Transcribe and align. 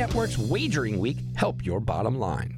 Network's 0.00 0.38
Wagering 0.38 0.98
Week 0.98 1.18
help 1.36 1.62
your 1.62 1.78
bottom 1.78 2.18
line. 2.18 2.56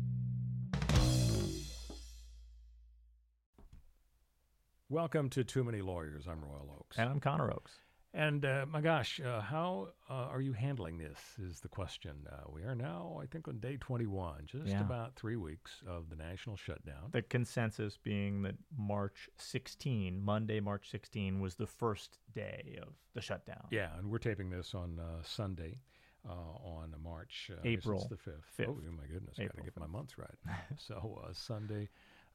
Welcome 4.89 5.29
to 5.31 5.43
Too 5.43 5.65
Many 5.65 5.81
Lawyers. 5.83 6.29
I'm 6.31 6.41
Royal 6.41 6.73
Oakes. 6.79 6.99
And 6.99 7.11
I'm 7.11 7.19
Connor 7.19 7.51
Oakes. 7.51 7.73
And 8.15 8.45
uh, 8.45 8.67
my 8.71 8.81
gosh, 8.81 9.21
uh, 9.21 9.41
how 9.41 9.89
uh, 10.09 10.29
are 10.31 10.41
you 10.41 10.53
handling 10.53 10.99
this? 10.99 11.19
Is 11.43 11.59
the 11.59 11.69
question. 11.69 12.13
Uh, 12.31 12.49
we 12.49 12.63
are 12.63 12.77
now, 12.77 13.19
I 13.21 13.27
think, 13.27 13.49
on 13.49 13.59
day 13.59 13.77
21, 13.77 14.43
just 14.47 14.69
Yeah. 14.69 14.81
about 14.81 15.17
three 15.17 15.35
weeks 15.35 15.83
of 15.85 16.11
the 16.11 16.17
national 16.17 16.57
shutdown. 16.57 17.09
The 17.11 17.23
consensus 17.23 17.99
being 18.01 18.43
that 18.43 18.55
March 18.79 19.29
16, 19.39 20.23
Monday, 20.23 20.61
March 20.61 20.89
16, 20.91 21.41
was 21.41 21.57
the 21.57 21.67
first 21.67 22.19
day 22.37 22.79
of 22.81 22.93
the 23.15 23.21
shutdown. 23.21 23.67
yeah, 23.73 23.99
and 23.99 24.09
we're 24.13 24.19
taping 24.19 24.51
this 24.51 24.77
on 24.77 25.01
uh, 25.01 25.25
Sunday, 25.25 25.81
uh, 26.29 26.33
on 26.33 26.95
March 27.03 27.51
uh, 27.51 27.55
I 27.55 27.69
guess 27.69 27.79
it's 27.79 27.87
April 27.87 28.07
the 28.11 28.17
fifth. 28.17 28.45
fifth. 28.57 28.69
Oh 28.69 28.79
my 28.97 29.07
goodness, 29.07 29.37
I 29.39 29.45
got 29.45 29.57
to 29.57 29.63
get 29.63 29.79
my 29.79 29.87
months 29.87 30.19
right. 30.19 30.57
so 30.79 31.23
uh, 31.25 31.33
Sunday, 31.33 31.89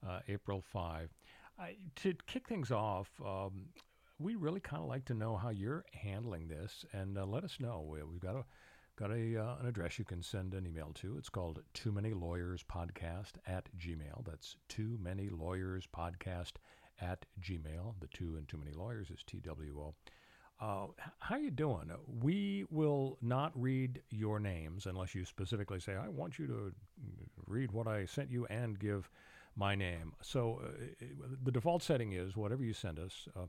uh, 0.08 0.20
April 0.28 0.62
five. 0.62 1.10
I, 1.60 1.76
to 1.98 2.14
kick 2.28 2.48
things 2.48 2.72
off, 2.72 3.10
um, 3.26 3.70
we 4.20 4.36
really 4.36 4.60
kind 4.60 4.82
of 4.82 4.90
like 4.90 5.06
to 5.06 5.14
know 5.14 5.36
how 5.36 5.50
you're 5.50 5.86
handling 5.92 6.48
this, 6.48 6.86
and 6.94 7.18
uh, 7.18 7.26
let 7.26 7.44
us 7.44 7.58
know. 7.60 7.86
We, 7.88 8.04
we've 8.04 8.20
got 8.20 8.36
a 8.36 8.46
got 8.98 9.12
a 9.12 9.38
uh, 9.38 9.56
an 9.60 9.68
address 9.68 10.00
you 10.00 10.06
can 10.06 10.22
send 10.22 10.54
an 10.54 10.66
email 10.66 10.92
to. 10.96 11.18
It's 11.18 11.30
called 11.30 11.62
Too 11.74 11.92
Many 11.92 12.14
Lawyers 12.14 12.64
Podcast 12.64 13.34
at 13.46 13.70
Gmail. 13.78 14.26
That's 14.26 14.56
Too 14.70 14.98
Many 15.02 15.30
Lawyers 15.30 15.88
Podcast 15.96 16.54
at 17.00 17.26
Gmail. 17.42 17.96
The 18.00 18.08
two 18.08 18.36
and 18.38 18.48
Too 18.48 18.58
Many 18.58 18.72
Lawyers 18.72 19.10
is 19.10 19.24
T 19.26 19.40
W 19.40 19.80
O. 19.80 19.96
Uh, 20.60 20.88
how 21.20 21.36
you 21.36 21.52
doing? 21.52 21.92
We 22.22 22.66
will 22.72 23.18
not 23.22 23.52
read 23.56 24.02
your 24.10 24.40
names 24.40 24.88
unless 24.88 25.14
you 25.14 25.24
specifically 25.24 25.80
say, 25.80 25.96
"I 25.96 26.08
want 26.08 26.40
you 26.40 26.48
to 26.48 26.54
mm, 26.54 27.28
read 27.46 27.72
what 27.72 27.88
I 27.88 28.06
sent 28.06 28.32
you 28.32 28.48
and 28.48 28.80
give 28.80 29.10
my 29.56 29.76
name." 29.76 30.14
So 30.22 30.62
uh, 30.64 31.06
the 31.44 31.52
default 31.52 31.84
setting 31.84 32.14
is 32.14 32.36
whatever 32.36 32.64
you 32.64 32.74
send 32.74 32.98
us. 33.00 33.28
Uh, 33.36 33.46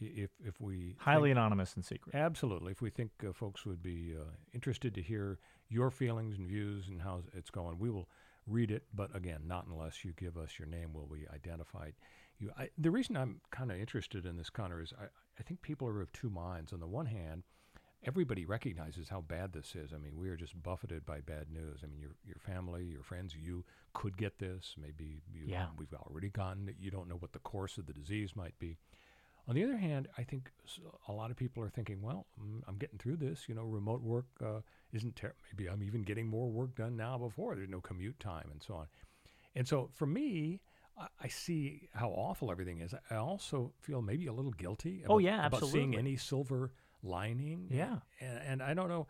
if 0.00 0.30
if 0.44 0.60
we 0.60 0.96
Highly 0.98 1.28
think- 1.30 1.38
anonymous 1.38 1.76
and 1.76 1.84
secret. 1.84 2.14
Absolutely. 2.14 2.72
If 2.72 2.82
we 2.82 2.90
think 2.90 3.10
uh, 3.26 3.32
folks 3.32 3.64
would 3.66 3.82
be 3.82 4.14
uh, 4.18 4.24
interested 4.52 4.94
to 4.94 5.02
hear 5.02 5.38
your 5.68 5.90
feelings 5.90 6.36
and 6.38 6.46
views 6.48 6.88
and 6.88 7.00
how 7.00 7.22
it's 7.34 7.50
going, 7.50 7.78
we 7.78 7.90
will 7.90 8.08
read 8.46 8.70
it. 8.70 8.82
But 8.94 9.14
again, 9.14 9.42
not 9.46 9.66
unless 9.66 10.04
you 10.04 10.12
give 10.16 10.36
us 10.36 10.58
your 10.58 10.68
name, 10.68 10.92
will 10.92 11.06
we 11.06 11.26
identify 11.32 11.86
it. 11.86 11.94
You. 12.40 12.50
I, 12.58 12.70
the 12.78 12.90
reason 12.90 13.16
I'm 13.16 13.40
kind 13.50 13.70
of 13.70 13.78
interested 13.78 14.26
in 14.26 14.36
this, 14.36 14.50
Connor, 14.50 14.80
is 14.82 14.92
I, 15.00 15.04
I 15.38 15.42
think 15.42 15.62
people 15.62 15.88
are 15.88 16.00
of 16.00 16.12
two 16.12 16.30
minds. 16.30 16.72
On 16.72 16.80
the 16.80 16.86
one 16.86 17.06
hand, 17.06 17.42
everybody 18.04 18.44
recognizes 18.46 19.08
how 19.08 19.20
bad 19.20 19.52
this 19.52 19.74
is. 19.74 19.92
I 19.92 19.98
mean, 19.98 20.16
we 20.18 20.28
are 20.30 20.36
just 20.36 20.60
buffeted 20.62 21.04
by 21.04 21.20
bad 21.20 21.46
news. 21.52 21.80
I 21.82 21.86
mean, 21.86 22.00
your 22.00 22.16
your 22.24 22.38
family, 22.38 22.84
your 22.84 23.02
friends, 23.02 23.34
you 23.38 23.64
could 23.92 24.16
get 24.16 24.38
this. 24.38 24.74
Maybe 24.80 25.22
you, 25.32 25.42
Yeah. 25.46 25.66
we've 25.78 25.92
already 25.94 26.30
gotten 26.30 26.68
it. 26.68 26.76
You 26.78 26.90
don't 26.90 27.08
know 27.08 27.16
what 27.16 27.32
the 27.32 27.38
course 27.40 27.78
of 27.78 27.86
the 27.86 27.92
disease 27.92 28.34
might 28.36 28.58
be. 28.58 28.78
On 29.48 29.54
the 29.54 29.64
other 29.64 29.78
hand, 29.78 30.06
I 30.16 30.22
think 30.22 30.52
a 31.08 31.12
lot 31.12 31.30
of 31.30 31.36
people 31.36 31.62
are 31.62 31.70
thinking, 31.70 32.00
well, 32.02 32.26
mm, 32.40 32.60
I'm 32.68 32.76
getting 32.76 32.98
through 32.98 33.16
this. 33.16 33.48
You 33.48 33.54
know, 33.54 33.64
remote 33.64 34.00
work 34.02 34.26
uh, 34.44 34.60
isn't 34.92 35.16
ter- 35.16 35.34
maybe 35.50 35.68
I'm 35.68 35.82
even 35.82 36.02
getting 36.02 36.28
more 36.28 36.48
work 36.48 36.76
done 36.76 36.96
now 36.96 37.18
before 37.18 37.54
there's 37.56 37.68
no 37.68 37.80
commute 37.80 38.20
time 38.20 38.48
and 38.52 38.62
so 38.62 38.74
on. 38.74 38.86
And 39.56 39.66
so 39.66 39.90
for 39.94 40.06
me, 40.06 40.60
I, 41.20 41.28
see 41.28 41.88
how 41.94 42.10
awful 42.10 42.50
everything 42.50 42.80
is. 42.80 42.94
I 43.10 43.14
also 43.16 43.72
feel 43.80 44.02
maybe 44.02 44.26
a 44.26 44.32
little 44.32 44.52
guilty. 44.52 45.02
Oh, 45.06 45.14
about- 45.14 45.24
yeah, 45.24 45.46
about 45.46 45.64
seeing 45.66 45.96
any 45.96 46.16
silver 46.16 46.72
lining. 47.02 47.68
Yeah. 47.70 47.98
and, 48.20 48.38
and 48.46 48.62
I 48.62 48.74
don't 48.74 48.88
know. 48.88 49.06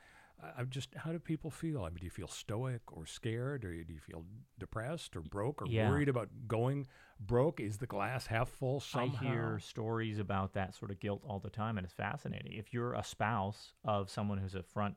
I'm 0.56 0.71
just 0.71 0.95
how 0.95 1.12
do 1.12 1.19
people 1.19 1.51
feel? 1.51 1.83
I 1.84 1.91
mean, 1.91 1.99
do 1.99 2.05
you 2.06 2.11
feel 2.11 2.27
stoic 2.27 2.81
or 2.93 3.05
scared, 3.05 3.62
or 3.62 3.75
do 3.84 3.93
you 3.93 3.99
feel 4.01 4.25
depressed 4.59 5.15
or 5.15 5.21
broke 5.21 5.61
or 5.61 5.67
Yeah. 5.69 5.91
worried 5.91 6.09
about 6.09 6.31
going 6.49 6.87
broke? 7.21 7.61
Is 7.61 7.77
the 7.77 7.87
glass 7.87 8.27
half 8.27 8.49
full 8.49 8.81
somehow? 8.81 9.27
I 9.27 9.31
hear 9.33 9.59
stories 9.59 10.19
about 10.19 10.55
that 10.55 10.75
sort 10.75 10.93
of 10.93 10.99
guilt 10.99 11.21
all 11.27 11.41
the 11.41 11.51
time, 11.51 11.77
and 11.77 11.84
it's 11.84 11.93
fascinating. 11.93 12.53
If 12.55 12.72
you're 12.72 12.95
a 12.95 13.05
spouse 13.05 13.75
of 13.84 14.09
someone 14.09 14.39
who's 14.39 14.55
a 14.55 14.62
front 14.62 14.97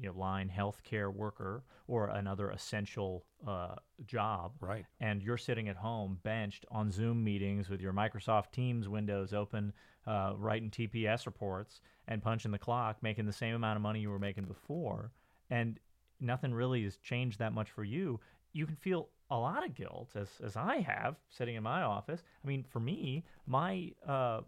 you 0.00 0.08
know, 0.08 0.18
line 0.18 0.50
healthcare 0.54 1.12
worker 1.12 1.64
or 1.86 2.08
another 2.08 2.50
essential 2.50 3.24
uh, 3.46 3.74
job, 4.06 4.52
Right. 4.60 4.84
and 5.00 5.22
you're 5.22 5.36
sitting 5.38 5.68
at 5.68 5.76
home 5.76 6.18
benched 6.22 6.64
on 6.70 6.90
Zoom 6.90 7.22
meetings 7.22 7.68
with 7.68 7.80
your 7.80 7.92
Microsoft 7.92 8.52
Teams 8.52 8.88
windows 8.88 9.32
open, 9.32 9.72
uh, 10.06 10.32
writing 10.36 10.70
TPS 10.70 11.26
reports 11.26 11.80
and 12.08 12.22
punching 12.22 12.50
the 12.50 12.58
clock, 12.58 13.02
making 13.02 13.26
the 13.26 13.32
same 13.32 13.54
amount 13.54 13.76
of 13.76 13.82
money 13.82 14.00
you 14.00 14.10
were 14.10 14.18
making 14.18 14.44
before, 14.44 15.12
and 15.50 15.78
nothing 16.20 16.54
really 16.54 16.84
has 16.84 16.96
changed 16.96 17.38
that 17.38 17.52
much 17.52 17.70
for 17.70 17.84
you, 17.84 18.20
you 18.52 18.66
can 18.66 18.76
feel 18.76 19.08
a 19.30 19.36
lot 19.36 19.64
of 19.64 19.74
guilt, 19.74 20.10
as 20.14 20.28
as 20.44 20.56
I 20.56 20.80
have 20.80 21.16
sitting 21.30 21.54
in 21.56 21.62
my 21.62 21.82
office. 21.82 22.22
I 22.44 22.46
mean, 22.46 22.64
for 22.68 22.80
me, 22.80 23.24
my 23.46 23.92
uh, 24.06 24.42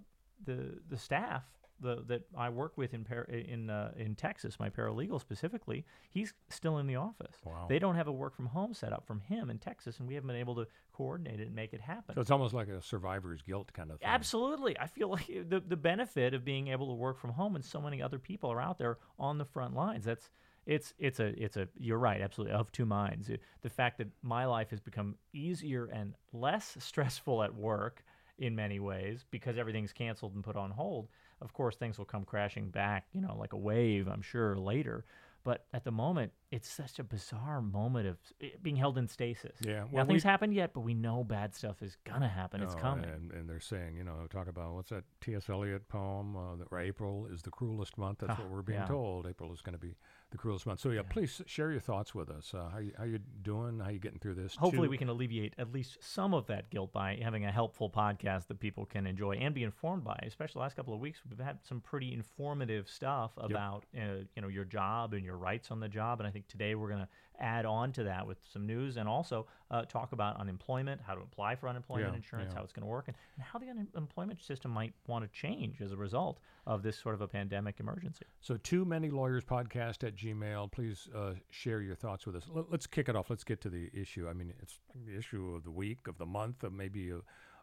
the 0.45 0.79
the 0.89 0.97
staff 0.97 1.45
the, 1.81 2.03
that 2.07 2.23
I 2.37 2.49
work 2.49 2.77
with 2.77 2.95
in 2.95 3.05
par- 3.05 3.25
in 3.25 3.71
uh, 3.71 3.93
in 3.97 4.15
Texas, 4.15 4.59
my 4.59 4.71
paralegal 4.71 5.21
specifically, 5.21 5.85
he's 6.11 6.33
still 6.49 6.79
in 6.79 6.87
the 6.87 6.97
office. 6.97 7.37
Wow. 7.45 7.67
They 7.69 7.79
don't 7.79 7.97
have 7.97 8.09
a 8.09 8.13
work 8.13 8.35
from 8.35 8.47
home 8.47 8.75
set 8.75 8.93
up 8.93 9.07
from 9.07 9.21
him 9.21 9.51
in 9.51 9.59
Texas, 9.59 9.99
and 9.99 10.09
we 10.09 10.15
haven't 10.15 10.29
been 10.29 10.37
able 10.37 10.55
to 10.57 10.67
coordinate 10.93 11.41
it 11.41 11.47
and 11.47 11.55
make 11.55 11.73
it 11.73 11.81
happen. 11.81 12.15
So 12.15 12.21
it's 12.21 12.31
almost 12.31 12.55
like 12.55 12.69
a 12.69 12.81
survivor's 12.81 13.43
guilt 13.43 13.73
kind 13.73 13.91
of 13.91 13.99
thing. 13.99 14.09
Absolutely. 14.09 14.79
I 14.79 14.87
feel 14.87 15.09
like 15.11 15.27
the, 15.27 15.61
the 15.61 15.77
benefit 15.77 16.35
of 16.35 16.45
being 16.45 16.69
able 16.69 16.89
to 16.89 16.95
work 16.95 17.19
from 17.19 17.31
home 17.31 17.57
and 17.57 17.65
so 17.65 17.81
many 17.81 18.01
other 18.01 18.19
people 18.19 18.51
are 18.51 18.61
out 18.61 18.79
there 18.79 18.99
on 19.19 19.39
the 19.39 19.45
front 19.45 19.75
lines. 19.75 20.05
That's 20.05 20.31
it's 20.67 20.95
it's 20.99 21.21
a 21.21 21.27
it's 21.43 21.57
a 21.57 21.69
you're 21.79 21.99
right, 21.99 22.21
absolutely 22.21 22.55
of 22.57 22.73
two 22.73 22.87
minds. 22.87 23.31
The 23.63 23.71
fact 23.71 23.99
that 23.99 24.09
my 24.23 24.47
life 24.47 24.71
has 24.71 24.81
become 24.81 25.17
easier 25.33 25.87
and 25.87 26.15
less 26.33 26.77
stressful 26.81 27.43
at 27.43 27.55
work 27.55 28.05
in 28.39 28.55
many 28.55 28.81
ways 28.81 29.25
because 29.31 29.59
everything's 29.59 29.93
canceled 29.93 30.35
and 30.35 30.43
put 30.43 30.57
on 30.57 30.71
hold. 30.71 31.09
Of 31.41 31.53
course, 31.53 31.77
things 31.77 31.99
will 31.99 32.05
come 32.05 32.25
crashing 32.25 32.71
back, 32.71 33.07
you 33.13 33.21
know, 33.21 33.37
like 33.37 33.53
a 33.53 33.59
wave, 33.59 34.09
I'm 34.09 34.23
sure 34.23 34.57
later. 34.57 35.05
But 35.45 35.67
at 35.75 35.85
the 35.85 35.91
moment, 35.91 36.33
it's 36.55 36.69
such 36.71 36.99
a 36.99 37.05
bizarre 37.05 37.61
moment 37.61 38.07
of 38.07 38.17
being 38.63 38.77
held 38.77 38.97
in 38.99 39.09
stasis. 39.09 39.57
Yeah, 39.61 39.85
well, 39.91 40.05
Nothing's 40.05 40.25
we- 40.25 40.31
happened 40.31 40.55
yet, 40.55 40.73
but 40.73 40.81
we 40.81 40.95
know 40.95 41.25
bad 41.25 41.55
stuff 41.55 41.83
is 41.83 41.97
gonna 42.05 42.29
happen. 42.29 42.63
It's 42.63 42.75
coming. 42.77 43.05
And, 43.11 43.33
and 43.33 43.49
they're 43.49 43.61
saying, 43.61 43.97
you 43.97 44.05
know, 44.05 44.27
talk 44.31 44.47
about 44.49 44.75
what's 44.75 44.91
that 44.91 45.05
T.S. 45.21 45.49
Eliot 45.51 45.89
poem? 45.89 46.37
Uh, 46.37 46.57
that 46.57 46.69
April 46.79 47.27
is 47.27 47.43
the 47.43 47.51
cruelest 47.51 47.99
month. 47.99 48.19
That's 48.21 48.39
Ah, 48.39 48.43
what 48.43 48.51
we're 48.51 48.63
being 48.63 48.81
yeah. 48.81 48.87
told. 48.87 49.27
April 49.27 49.53
is 49.53 49.61
going 49.63 49.73
to 49.75 49.79
be 49.81 49.97
the 50.31 50.39
cruelest 50.39 50.67
month. 50.67 50.81
So 50.81 50.91
yeah, 50.91 51.03
please 51.09 51.41
share 51.47 51.71
your 51.71 51.81
thoughts 51.81 52.15
with 52.15 52.29
us. 52.31 52.53
Uh, 52.55 52.69
how 52.73 52.79
you 52.79 52.93
how 52.97 53.05
you 53.05 53.19
doing? 53.43 53.81
How 53.81 53.91
you 53.91 53.99
getting 53.99 54.19
through 54.19 54.35
this? 54.35 54.55
Hopefully, 54.57 54.87
Two- 54.87 54.91
we 54.93 54.99
can 54.99 55.09
alleviate 55.09 55.55
at 55.59 55.73
least 55.73 55.99
some 56.01 56.35
of 56.35 56.47
that 56.47 56.71
guilt 56.71 56.93
by 56.93 57.19
having 57.23 57.45
a 57.45 57.53
helpful 57.53 57.91
podcast 57.91 58.47
that 58.49 58.61
people 58.61 58.87
can 58.87 59.07
enjoy 59.07 59.33
and 59.33 59.55
be 59.55 59.63
informed 59.65 60.05
by. 60.05 60.19
Especially 60.27 60.59
the 60.61 60.63
last 60.63 60.77
couple 60.77 60.95
of 60.95 61.01
weeks, 61.01 61.21
we've 61.29 61.39
had 61.45 61.59
some 61.67 61.81
pretty 61.81 62.13
informative 62.13 62.89
stuff 62.89 63.33
about 63.37 63.85
uh, 63.97 64.23
you 64.37 64.43
know 64.43 64.49
your 64.49 64.65
job 64.65 65.15
and 65.15 65.25
your 65.25 65.37
rights 65.37 65.71
on 65.71 65.81
the 65.81 65.89
job. 65.89 66.21
And 66.21 66.27
I 66.27 66.31
think 66.31 66.44
today 66.49 66.75
we're 66.75 66.89
going 66.89 67.01
to 67.01 67.09
add 67.41 67.67
on 67.67 67.93
to 67.93 68.05
that 68.05 68.27
with 68.27 68.39
some 68.53 68.67
news 68.67 68.97
and 68.97 69.09
also 69.09 69.47
uh, 69.71 69.83
talk 69.87 70.13
about 70.13 70.39
unemployment, 70.39 71.01
how 71.05 71.15
to 71.15 71.21
apply 71.21 71.57
for 71.57 71.69
unemployment 71.69 72.11
Yeah, 72.11 72.17
insurance, 72.17 72.51
yeah. 72.53 72.59
how 72.59 72.65
it's 72.65 72.73
going 72.73 72.85
to 72.85 72.89
work, 72.89 73.09
and, 73.09 73.17
and 73.37 73.45
how 73.45 73.59
the 73.59 73.67
unemployment 73.69 74.41
system 74.43 74.71
might 74.71 74.93
want 75.07 75.25
to 75.25 75.31
change 75.41 75.81
as 75.81 75.93
a 75.93 75.97
result 75.97 76.39
of 76.67 76.83
this 76.83 76.97
sort 76.97 77.15
of 77.15 77.21
a 77.21 77.29
pandemic 77.29 77.81
emergency. 77.81 78.25
So, 78.41 78.57
too 78.57 78.85
many 78.85 79.11
lawyers 79.11 79.45
podcast 79.45 80.07
at 80.07 80.15
Gmail. 80.15 80.71
Please 80.71 81.09
uh, 81.15 81.33
share 81.51 81.81
your 81.81 81.97
thoughts 81.97 82.25
with 82.27 82.37
us. 82.37 82.45
Let, 82.49 82.73
us 82.73 82.87
kick 82.87 83.09
it 83.09 83.17
off. 83.17 83.31
Let's 83.31 83.45
get 83.45 83.61
to 83.63 83.69
the 83.69 83.91
issue. 83.93 84.29
I 84.29 84.33
mean, 84.33 84.53
it's 84.63 84.79
the 85.05 85.17
issue 85.17 85.55
of 85.55 85.65
the 85.65 85.71
week, 85.73 86.07
of 86.07 86.19
the 86.19 86.27
month, 86.27 86.63
of 86.63 86.73
maybe 86.73 87.13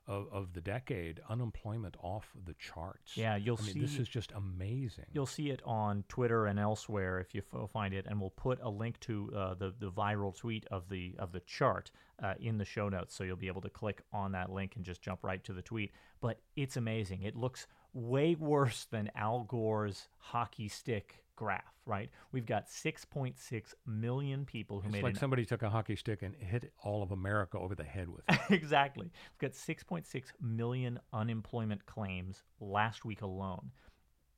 of, 0.07 0.27
of 0.31 0.53
the 0.53 0.62
decade. 0.62 1.19
Unemployment 1.30 1.95
off 2.01 2.31
the 2.45 2.53
charts. 2.53 3.15
Yeah, 3.15 3.36
you'll 3.36 3.59
I 3.62 3.65
mean, 3.68 3.80
this 3.80 3.98
is 3.98 4.07
just 4.07 4.31
amazing. 4.31 5.06
You'll 5.13 5.25
see 5.25 5.50
it 5.50 5.62
on 5.65 6.03
Twitter 6.07 6.45
and 6.45 6.59
elsewhere 6.59 7.19
if 7.19 7.33
you 7.33 7.42
find 7.71 7.94
it, 7.94 8.06
and 8.07 8.19
we'll 8.19 8.31
put 8.31 8.59
a 8.62 8.69
link 8.69 9.00
to 9.01 9.31
uh, 9.36 9.53
the 9.56 9.74
the 9.80 9.92
viral 9.92 10.36
tweet 10.36 10.65
of 10.71 10.89
the 10.89 11.15
of 11.19 11.31
the 11.31 11.42
chart 11.42 11.92
uh, 12.21 12.33
in 12.39 12.57
the 12.57 12.65
show 12.65 12.89
notes, 12.89 13.15
so 13.15 13.24
you'll 13.24 13.36
be 13.36 13.48
able 13.48 13.62
to 13.62 13.69
click 13.69 14.01
on 14.13 14.31
that 14.33 14.51
link 14.51 14.75
and 14.75 14.86
just 14.86 15.01
jump 15.01 15.24
right 15.24 15.44
to 15.44 15.53
the 15.53 15.62
tweet. 15.62 15.92
But 16.19 16.39
it's 16.56 16.77
amazing. 16.77 17.24
It 17.24 17.36
looks 17.36 17.68
way 17.94 18.36
worse 18.36 18.86
than 18.89 19.09
Al 19.15 19.44
Gore's 19.44 20.07
hockey 20.18 20.68
stick 20.68 21.20
graph. 21.36 21.74
Right? 21.86 22.10
We've 22.31 22.45
got 22.45 22.68
6.6 22.68 23.74
million 23.86 24.45
people 24.45 24.80
who 24.80 24.89
made 24.89 24.98
It's 24.98 25.04
made 25.04 25.10
like 25.10 25.18
somebody 25.18 25.45
took 25.45 25.63
a 25.63 25.69
hockey 25.69 25.95
stick 25.95 26.22
and 26.22 26.36
hit 26.36 26.72
all 26.83 27.04
of 27.04 27.12
America 27.12 27.57
over 27.57 27.75
the 27.75 27.83
head 27.83 28.07
with 28.07 28.24
it. 28.30 28.39
exactly. 28.50 29.12
We've 29.12 29.50
got 29.50 29.57
6.6 29.57 30.06
million 30.39 31.00
unemployment 31.12 31.86
claims 31.86 32.44
last 32.60 33.04
week 33.04 33.22
alone. 33.22 33.72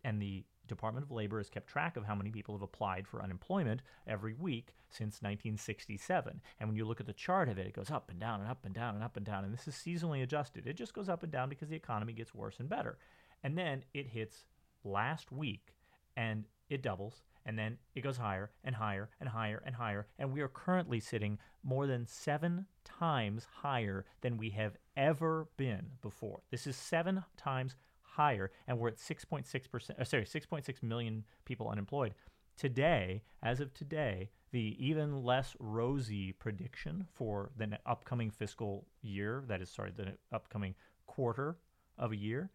And 0.03 0.21
the 0.21 0.45
Department 0.67 1.05
of 1.05 1.11
Labor 1.11 1.39
has 1.39 1.49
kept 1.49 1.67
track 1.67 1.97
of 1.97 2.05
how 2.05 2.15
many 2.15 2.31
people 2.31 2.55
have 2.55 2.61
applied 2.61 3.07
for 3.07 3.21
unemployment 3.21 3.81
every 4.07 4.33
week 4.33 4.73
since 4.89 5.21
1967. 5.21 6.41
And 6.59 6.69
when 6.69 6.75
you 6.75 6.85
look 6.85 6.99
at 6.99 7.05
the 7.05 7.13
chart 7.13 7.49
of 7.49 7.57
it, 7.57 7.67
it 7.67 7.73
goes 7.73 7.91
up 7.91 8.09
and 8.09 8.19
down 8.19 8.41
and 8.41 8.49
up 8.49 8.65
and 8.65 8.73
down 8.73 8.95
and 8.95 9.03
up 9.03 9.17
and 9.17 9.25
down. 9.25 9.43
And 9.43 9.53
this 9.53 9.67
is 9.67 9.75
seasonally 9.75 10.23
adjusted. 10.23 10.65
It 10.67 10.77
just 10.77 10.93
goes 10.93 11.09
up 11.09 11.23
and 11.23 11.31
down 11.31 11.49
because 11.49 11.69
the 11.69 11.75
economy 11.75 12.13
gets 12.13 12.33
worse 12.33 12.59
and 12.59 12.69
better. 12.69 12.97
And 13.43 13.57
then 13.57 13.83
it 13.93 14.07
hits 14.07 14.45
last 14.83 15.31
week 15.31 15.73
and 16.15 16.45
it 16.69 16.81
doubles. 16.81 17.23
And 17.45 17.59
then 17.59 17.77
it 17.93 18.01
goes 18.01 18.17
higher 18.17 18.51
and 18.63 18.75
higher 18.75 19.09
and 19.19 19.29
higher 19.29 19.61
and 19.65 19.75
higher. 19.75 20.07
And 20.17 20.31
we 20.31 20.41
are 20.41 20.47
currently 20.47 20.99
sitting 20.99 21.39
more 21.61 21.87
than 21.87 22.07
seven 22.07 22.67
times 22.85 23.47
higher 23.61 24.05
than 24.21 24.37
we 24.37 24.51
have 24.51 24.77
ever 24.95 25.47
been 25.57 25.91
before. 26.01 26.41
This 26.51 26.65
is 26.67 26.75
seven 26.75 27.23
times 27.35 27.75
higher, 28.01 28.51
and 28.67 28.79
we're 28.79 28.89
at 28.89 28.97
6.6%, 28.97 29.99
uh, 29.99 30.03
sorry, 30.03 30.25
6.6 30.25 30.83
million 30.83 31.23
people 31.45 31.67
unemployed. 31.67 32.13
Today, 32.57 33.23
as 33.41 33.59
of 33.59 33.73
today, 33.73 34.29
the 34.51 34.77
even 34.79 35.23
less 35.23 35.55
rosy 35.59 36.31
prediction 36.31 37.07
for 37.11 37.49
the 37.57 37.79
upcoming 37.85 38.29
fiscal 38.29 38.85
year, 39.01 39.43
that 39.47 39.61
is, 39.61 39.69
sorry, 39.69 39.91
the 39.95 40.13
upcoming 40.31 40.75
quarter 41.07 41.57
of 41.97 42.11
a 42.11 42.15
year, 42.15 42.51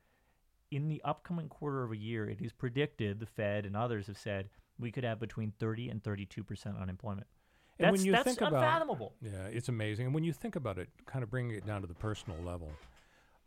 in 0.71 0.89
the 0.89 1.01
upcoming 1.05 1.49
quarter 1.49 1.83
of 1.83 1.93
a 1.93 1.97
year, 1.97 2.29
it 2.29 2.41
is 2.41 2.53
predicted, 2.53 3.21
the 3.21 3.27
Fed 3.27 3.65
and 3.67 3.77
others 3.77 4.07
have 4.07 4.19
said, 4.19 4.49
we 4.79 4.91
could 4.93 5.05
have 5.05 5.19
between 5.19 5.53
30 5.59 5.89
and 5.89 6.03
32% 6.03 6.81
unemployment. 6.81 7.27
And 7.79 7.87
That's, 7.87 7.93
when 7.99 8.07
you 8.07 8.13
that's 8.13 8.25
think 8.25 8.41
about- 8.41 8.55
unfathomable. 8.55 9.15
Yeah, 9.23 9.47
it's 9.47 9.69
amazing. 9.69 10.07
And 10.07 10.15
when 10.15 10.25
you 10.25 10.33
think 10.33 10.57
about 10.57 10.79
it, 10.79 10.89
kind 11.07 11.23
of 11.23 11.31
bringing 11.31 11.57
it 11.57 11.67
down 11.67 11.81
to 11.81 11.87
the 11.87 11.95
personal 11.95 12.39
level, 12.43 12.71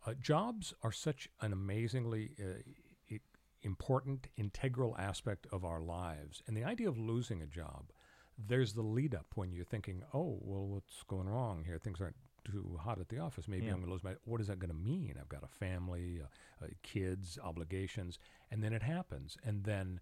uh, 0.06 0.14
jobs 0.20 0.74
are 0.82 0.92
such 0.92 1.28
an 1.40 1.52
amazingly 1.52 2.30
uh, 2.40 3.16
important, 3.62 4.26
integral 4.36 4.96
aspect 4.98 5.46
of 5.52 5.64
our 5.64 5.80
lives. 5.80 6.42
And 6.46 6.56
the 6.56 6.64
idea 6.64 6.88
of 6.88 6.98
losing 6.98 7.42
a 7.42 7.46
job, 7.46 7.92
there's 8.36 8.72
the 8.72 8.82
lead 8.82 9.14
up 9.14 9.26
when 9.34 9.52
you're 9.52 9.64
thinking, 9.64 10.02
oh, 10.12 10.38
well, 10.40 10.66
what's 10.66 11.02
going 11.04 11.28
wrong 11.28 11.64
here? 11.64 11.78
Things 11.78 12.00
aren't 12.00 12.16
too 12.44 12.78
hot 12.82 12.98
at 12.98 13.08
the 13.08 13.18
office. 13.18 13.48
Maybe 13.48 13.66
Yeah. 13.66 13.72
I'm 13.72 13.78
going 13.78 13.86
to 13.86 13.92
lose 13.92 14.04
my. 14.04 14.14
What 14.24 14.40
is 14.40 14.46
that 14.48 14.58
going 14.58 14.70
to 14.72 14.76
mean? 14.76 15.16
I've 15.20 15.28
got 15.28 15.42
a 15.42 15.48
family, 15.48 16.20
uh, 16.22 16.64
uh, 16.64 16.68
kids, 16.82 17.38
obligations, 17.42 18.18
and 18.50 18.62
then 18.62 18.72
it 18.72 18.82
happens. 18.82 19.36
And 19.44 19.64
then 19.64 20.00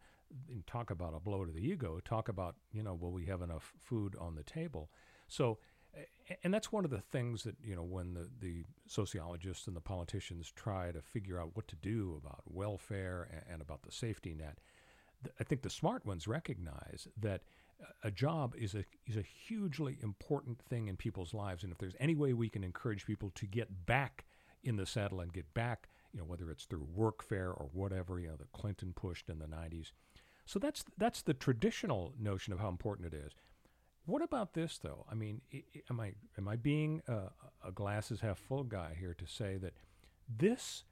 and 0.48 0.66
talk 0.66 0.90
about 0.90 1.14
a 1.14 1.20
blow 1.20 1.44
to 1.44 1.52
the 1.52 1.60
ego. 1.60 2.00
Talk 2.04 2.28
about 2.28 2.56
you 2.72 2.82
know, 2.82 2.94
will 2.94 3.12
we 3.12 3.26
have 3.26 3.42
enough 3.42 3.72
food 3.82 4.16
on 4.20 4.34
the 4.34 4.42
table? 4.42 4.90
So, 5.28 5.58
and 6.44 6.54
that's 6.54 6.70
one 6.70 6.84
of 6.84 6.90
the 6.90 7.00
things 7.00 7.42
that 7.42 7.56
you 7.62 7.74
know 7.74 7.82
when 7.82 8.14
the 8.14 8.28
the 8.40 8.64
sociologists 8.86 9.66
and 9.66 9.76
the 9.76 9.80
politicians 9.80 10.52
try 10.54 10.92
to 10.92 11.02
figure 11.02 11.40
out 11.40 11.50
what 11.54 11.68
to 11.68 11.76
do 11.76 12.20
about 12.22 12.42
welfare 12.46 13.28
and, 13.32 13.42
and 13.54 13.62
about 13.62 13.82
the 13.82 13.92
safety 13.92 14.34
net. 14.34 14.58
I 15.38 15.44
think 15.44 15.62
the 15.62 15.70
smart 15.70 16.06
ones 16.06 16.26
recognize 16.26 17.06
that 17.20 17.42
a- 18.02 18.10
job 18.10 18.54
is 18.56 18.74
a 18.74 18.84
is 19.06 19.16
a 19.16 19.22
hugely 19.22 19.98
important 20.02 20.60
thing 20.68 20.88
in 20.88 20.96
people's 20.96 21.34
lives, 21.34 21.62
and 21.62 21.72
if 21.72 21.78
there's 21.78 21.96
any 22.00 22.14
way 22.14 22.32
we 22.32 22.48
can 22.48 22.64
encourage 22.64 23.06
people 23.06 23.30
to 23.36 23.46
get 23.46 23.86
back 23.86 24.24
in 24.62 24.76
the 24.76 24.86
saddle 24.86 25.20
and 25.20 25.32
get 25.32 25.52
back, 25.54 25.88
you 26.12 26.18
know, 26.18 26.24
whether 26.26 26.50
it's 26.50 26.64
through 26.64 26.86
workfare 26.96 27.48
or 27.50 27.68
whatever, 27.72 28.18
you 28.20 28.28
know, 28.28 28.36
that 28.36 28.52
Clinton 28.52 28.92
pushed 28.94 29.28
in 29.28 29.38
the 29.38 29.46
'90s. 29.46 29.92
So 30.46 30.58
that's 30.58 30.84
that's 30.98 31.22
the 31.22 31.34
traditional 31.34 32.14
notion 32.18 32.52
of 32.52 32.58
how 32.60 32.68
important 32.68 33.12
it 33.12 33.16
is. 33.16 33.32
What 34.06 34.22
about 34.22 34.54
this, 34.54 34.78
though? 34.78 35.04
I 35.10 35.14
mean, 35.14 35.42
i- 35.54 35.62
i- 35.76 35.82
am 35.90 36.00
I 36.00 36.14
am 36.38 36.48
I 36.48 36.56
being 36.56 37.02
a, 37.06 37.30
a 37.64 37.70
glasses 37.72 38.20
half 38.20 38.38
full 38.38 38.64
guy 38.64 38.94
here 38.98 39.14
to 39.14 39.26
say 39.26 39.56
that 39.58 39.74
this, 40.28 40.84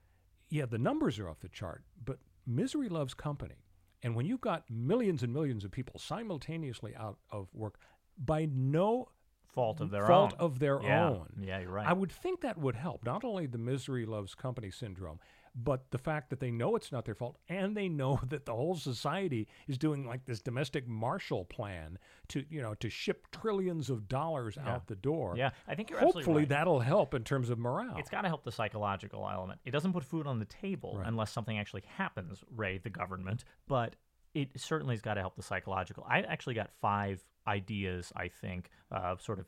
yeah, 0.50 0.67
the 0.67 0.79
numbers 0.79 1.19
are 1.19 1.29
off 1.29 1.40
the 1.40 1.49
chart, 1.49 1.85
but 2.05 2.19
misery 2.46 2.88
loves 2.88 3.14
company, 3.14 3.64
and 4.03 4.15
when 4.15 4.27
you've 4.27 4.41
got 4.41 4.65
millions 4.71 5.23
and 5.23 5.33
millions 5.33 5.65
of 5.65 5.71
people 5.71 5.99
simultaneously 5.99 6.95
out 6.97 7.19
of 7.31 7.49
work 7.55 7.79
by 8.17 8.47
no 8.50 9.09
Fault 9.47 9.81
of 9.81 9.91
their 9.91 10.06
fault 10.06 10.35
own. 10.35 10.39
of 10.39 10.59
their 10.59 10.81
Yeah. 10.83 11.09
own, 11.09 11.33
Yeah, 11.41 11.61
you're 11.61 11.71
right. 11.73 11.87
I 11.87 11.93
would 11.93 12.12
think 12.12 12.43
that 12.43 12.59
would 12.59 12.77
help. 12.77 13.03
Not 13.05 13.25
only 13.25 13.47
the 13.47 13.59
misery 13.59 14.05
loves 14.06 14.35
company 14.35 14.71
syndrome, 14.71 15.19
but 15.55 15.91
the 15.91 15.99
fact 15.99 16.31
that 16.31 16.41
they 16.41 16.50
know 16.50 16.77
it's 16.77 16.93
not 16.93 17.05
their 17.05 17.15
fault 17.15 17.37
and 17.49 17.77
they 17.77 17.89
know 17.89 18.21
that 18.29 18.47
the 18.47 18.55
whole 18.55 18.75
society 18.75 19.47
is 19.67 19.79
doing 19.79 20.06
like 20.06 20.25
this 20.25 20.41
domestic 20.41 20.87
Marshall 20.87 21.45
plan 21.45 21.99
to, 22.29 22.45
you 22.49 22.62
know, 22.62 22.75
to 22.75 22.89
ship 22.89 23.27
trillions 23.33 23.90
of 23.90 24.09
dollars 24.09 24.59
out 24.59 24.87
the 24.87 24.97
door. 24.97 25.35
Yeah, 25.37 25.50
I 25.67 25.75
think 25.75 25.90
you're 25.90 26.00
Hopefully 26.00 26.43
right. 26.43 26.49
that'll 26.49 26.81
help 26.81 27.14
in 27.14 27.25
terms 27.25 27.50
of 27.50 27.59
morale. 27.59 27.97
It's 27.99 28.11
got 28.11 28.23
to 28.23 28.28
help 28.28 28.45
the 28.45 28.52
psychological 28.52 29.28
element. 29.31 29.61
It 29.64 29.71
doesn't 29.71 29.93
put 29.93 30.05
food 30.05 30.26
on 30.26 30.38
the 30.38 30.45
table 30.45 31.00
unless 31.05 31.31
something 31.31 31.59
actually 31.59 31.85
happens, 31.97 32.43
Ray, 32.55 32.78
the 32.78 32.90
government, 32.90 33.45
but 33.67 33.97
it 34.35 34.50
certainly 34.57 34.95
has 34.95 35.02
got 35.02 35.14
to 35.14 35.21
help 35.21 35.37
the 35.37 35.43
psychological. 35.43 36.05
I 36.09 36.21
actually 36.21 36.55
got 36.55 36.71
five 36.81 37.25
ideas, 37.47 38.12
I 38.14 38.28
think, 38.28 38.71
uh, 38.93 39.17
sort 39.19 39.38
of 39.38 39.47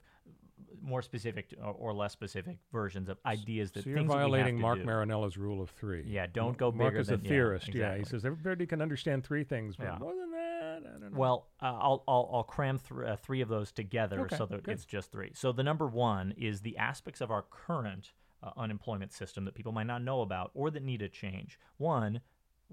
more 0.82 1.02
specific 1.02 1.48
to- 1.50 1.56
or, 1.60 1.72
or 1.74 1.92
less 1.92 2.12
specific 2.12 2.58
versions 2.72 3.08
of 3.08 3.18
ideas 3.26 3.70
that 3.72 3.84
so 3.84 3.90
you're 3.90 3.98
things 3.98 4.10
that 4.10 4.16
we 4.16 4.22
have 4.22 4.30
violating 4.30 4.60
Mark. 4.60 4.78
Marinella's 4.80 5.36
rule 5.36 5.60
of 5.62 5.70
three. 5.70 6.04
Yeah, 6.06 6.26
don't 6.32 6.56
go 6.56 6.70
Mark 6.72 6.90
bigger 6.92 7.00
is 7.00 7.08
than- 7.08 7.20
a 7.20 7.22
yeah, 7.22 7.28
theorist. 7.28 7.74
Yeah, 7.74 7.96
he 7.96 8.04
says 8.04 8.24
everybody 8.24 8.66
can 8.66 8.80
understand 8.82 9.24
three 9.24 9.44
things, 9.44 9.76
but 9.76 9.84
Yeah. 9.84 9.98
more 9.98 10.14
than 10.14 10.30
that, 10.30 10.82
I 10.86 10.98
don't 10.98 11.12
know. 11.12 11.18
Well, 11.18 11.48
uh, 11.60 11.66
I'll, 11.66 12.04
I'll 12.08 12.30
I'll 12.32 12.42
cram 12.44 12.78
th- 12.78 13.00
uh, 13.08 13.16
three 13.16 13.40
of 13.40 13.48
those 13.48 13.72
together 13.72 14.20
Okay, 14.22 14.36
so 14.36 14.46
that 14.46 14.62
good. 14.62 14.72
it's 14.72 14.84
just 14.84 15.10
three. 15.12 15.32
So 15.34 15.52
the 15.52 15.62
number 15.62 15.86
one 15.86 16.32
is 16.36 16.60
the 16.60 16.76
aspects 16.78 17.20
of 17.20 17.30
our 17.30 17.42
current 17.42 18.12
uh, 18.42 18.50
unemployment 18.56 19.12
system 19.12 19.44
that 19.44 19.54
people 19.54 19.72
might 19.72 19.86
not 19.86 20.02
know 20.02 20.22
about 20.22 20.50
or 20.54 20.70
that 20.70 20.82
need 20.82 21.02
a 21.02 21.08
change. 21.08 21.58
One, 21.76 22.20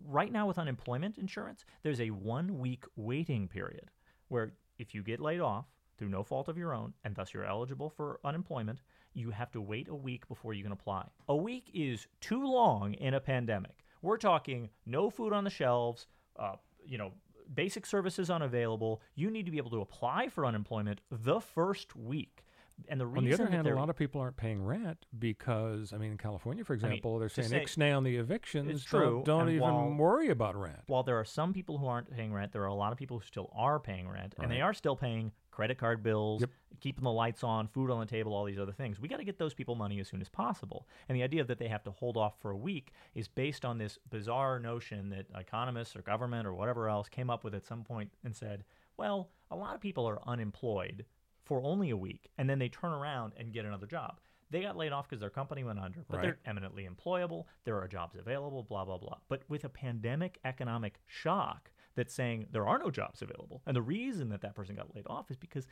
right 0.05 0.31
now 0.31 0.47
with 0.47 0.57
unemployment 0.59 1.17
insurance, 1.17 1.65
there's 1.83 1.99
a 1.99 2.11
one 2.11 2.59
week 2.59 2.85
waiting 2.95 3.47
period 3.47 3.89
where 4.29 4.53
if 4.77 4.93
you 4.93 5.01
get 5.03 5.19
laid 5.19 5.39
off 5.41 5.65
through 5.97 6.09
no 6.09 6.23
fault 6.23 6.47
of 6.47 6.57
your 6.57 6.73
own 6.73 6.93
and 7.03 7.15
thus 7.15 7.33
you're 7.33 7.45
eligible 7.45 7.89
for 7.89 8.19
unemployment, 8.23 8.81
you 9.13 9.31
have 9.31 9.51
to 9.51 9.61
wait 9.61 9.87
a 9.87 9.95
week 9.95 10.27
before 10.27 10.53
you 10.53 10.63
can 10.63 10.71
apply. 10.71 11.07
A 11.27 11.35
week 11.35 11.69
is 11.73 12.07
too 12.21 12.45
long 12.45 12.93
in 12.93 13.13
a 13.13 13.19
pandemic. 13.19 13.83
We're 14.01 14.17
talking 14.17 14.69
no 14.85 15.09
food 15.09 15.33
on 15.33 15.43
the 15.43 15.49
shelves, 15.49 16.07
uh, 16.37 16.55
you 16.85 16.97
know, 16.97 17.13
basic 17.53 17.85
services 17.85 18.29
unavailable. 18.29 19.01
You 19.15 19.31
need 19.31 19.45
to 19.45 19.51
be 19.51 19.57
able 19.57 19.71
to 19.71 19.81
apply 19.81 20.27
for 20.29 20.45
unemployment 20.45 21.01
the 21.09 21.39
first 21.39 21.95
week. 21.95 22.43
And 22.89 23.01
the 23.01 23.07
reason 23.07 23.17
On 23.17 23.23
the 23.25 23.33
other 23.33 23.51
hand, 23.51 23.67
a 23.67 23.73
lot 23.75 23.89
of 23.89 23.95
people 23.95 24.21
aren't 24.21 24.37
paying 24.37 24.63
rent 24.63 25.07
because, 25.17 25.93
I 25.93 25.97
mean, 25.97 26.11
in 26.11 26.17
California, 26.19 26.63
for 26.63 26.73
mean, 26.73 26.85
example, 26.85 27.17
they're 27.17 27.27
saying 27.27 27.47
say- 27.49 27.63
ixnay 27.63 27.95
on 27.97 28.03
the 28.03 28.17
evictions. 28.17 28.83
True, 28.85 29.23
Don't, 29.25 29.49
even 29.49 29.61
while- 29.61 29.89
worry 29.95 30.29
about 30.29 30.55
rent. 30.55 30.81
while 30.85 31.01
there 31.01 31.17
are 31.19 31.25
some 31.25 31.53
people 31.53 31.79
who 31.79 31.87
aren't 31.87 32.11
paying 32.11 32.31
rent, 32.31 32.51
there 32.51 32.61
are 32.61 32.67
a 32.67 32.75
lot 32.75 32.91
of 32.91 32.99
people 32.99 33.17
who 33.17 33.25
still 33.25 33.49
are 33.55 33.79
paying 33.79 34.07
rent, 34.07 34.35
and 34.37 34.51
they 34.51 34.61
are 34.61 34.73
still 34.75 34.95
paying 34.95 35.31
credit 35.57 35.79
card 35.79 36.03
bills, 36.03 36.41
Yep. 36.41 36.51
keeping 36.81 37.03
the 37.03 37.11
lights 37.11 37.43
on, 37.43 37.67
food 37.67 37.89
on 37.89 37.99
the 37.99 38.05
table, 38.05 38.31
all 38.35 38.43
these 38.45 38.59
other 38.59 38.71
things. 38.71 38.99
We 38.99 39.07
got 39.07 39.17
to 39.17 39.23
get 39.23 39.39
those 39.39 39.55
people 39.55 39.73
money 39.73 39.99
as 39.99 40.07
soon 40.07 40.21
as 40.21 40.29
possible. 40.29 40.87
And 41.09 41.15
the 41.15 41.23
idea 41.23 41.43
that 41.43 41.57
they 41.57 41.67
have 41.67 41.83
to 41.85 41.91
hold 41.91 42.15
off 42.15 42.39
for 42.39 42.51
a 42.51 42.55
week 42.55 42.91
is 43.15 43.27
based 43.27 43.65
on 43.65 43.79
this 43.79 43.97
bizarre 44.11 44.59
notion 44.59 45.09
that 45.09 45.25
economists 45.35 45.95
or 45.95 46.03
government 46.03 46.45
or 46.45 46.53
whatever 46.53 46.87
else 46.89 47.09
came 47.09 47.31
up 47.31 47.43
with 47.43 47.55
at 47.55 47.65
some 47.65 47.83
point 47.83 48.11
and 48.23 48.35
said, 48.35 48.65
Well, 48.97 49.31
a 49.49 49.55
lot 49.55 49.73
of 49.73 49.81
people 49.81 50.07
are 50.07 50.21
unemployed 50.27 51.05
for 51.43 51.59
only 51.63 51.89
a 51.89 51.97
week 51.97 52.29
and 52.37 52.47
then 52.47 52.59
they 52.59 52.69
turn 52.69 52.91
around 52.91 53.33
and 53.35 53.51
get 53.51 53.65
another 53.65 53.87
job. 53.87 54.19
They 54.51 54.61
got 54.61 54.77
laid 54.77 54.91
off 54.91 55.09
because 55.09 55.21
their 55.21 55.31
company 55.31 55.63
went 55.63 55.79
under, 55.79 56.05
but 56.07 56.17
Right. 56.17 56.21
they're 56.23 56.39
eminently 56.45 56.87
employable. 56.87 57.45
There 57.63 57.81
are 57.81 57.87
jobs 57.87 58.15
available, 58.15 58.61
blah, 58.61 58.85
blah, 58.85 58.99
blah. 58.99 59.17
But 59.27 59.41
with 59.49 59.63
a 59.65 59.69
pandemic 59.69 60.37
economic 60.45 60.99
shock 61.07 61.71
that's 61.97 62.13
saying 62.13 62.47
there 62.51 62.65
are 62.65 62.79
no 62.79 62.89
jobs 62.89 63.21
available, 63.21 63.61
and 63.65 63.75
the 63.75 63.81
reason 63.81 64.29
that 64.29 64.39
that 64.41 64.55
person 64.55 64.75
got 64.75 64.95
laid 64.95 65.05
off 65.07 65.29
is 65.29 65.35
because 65.35 65.67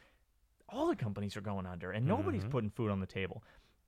all 0.68 0.88
the 0.88 0.96
companies 0.96 1.38
are 1.38 1.42
going 1.42 1.66
under 1.66 1.92
and 1.92 2.06
nobody's 2.06 2.44
Mhm. 2.44 2.50
putting 2.50 2.70
food 2.72 2.90
on 2.92 3.00
the 3.00 3.06
table, 3.06 3.44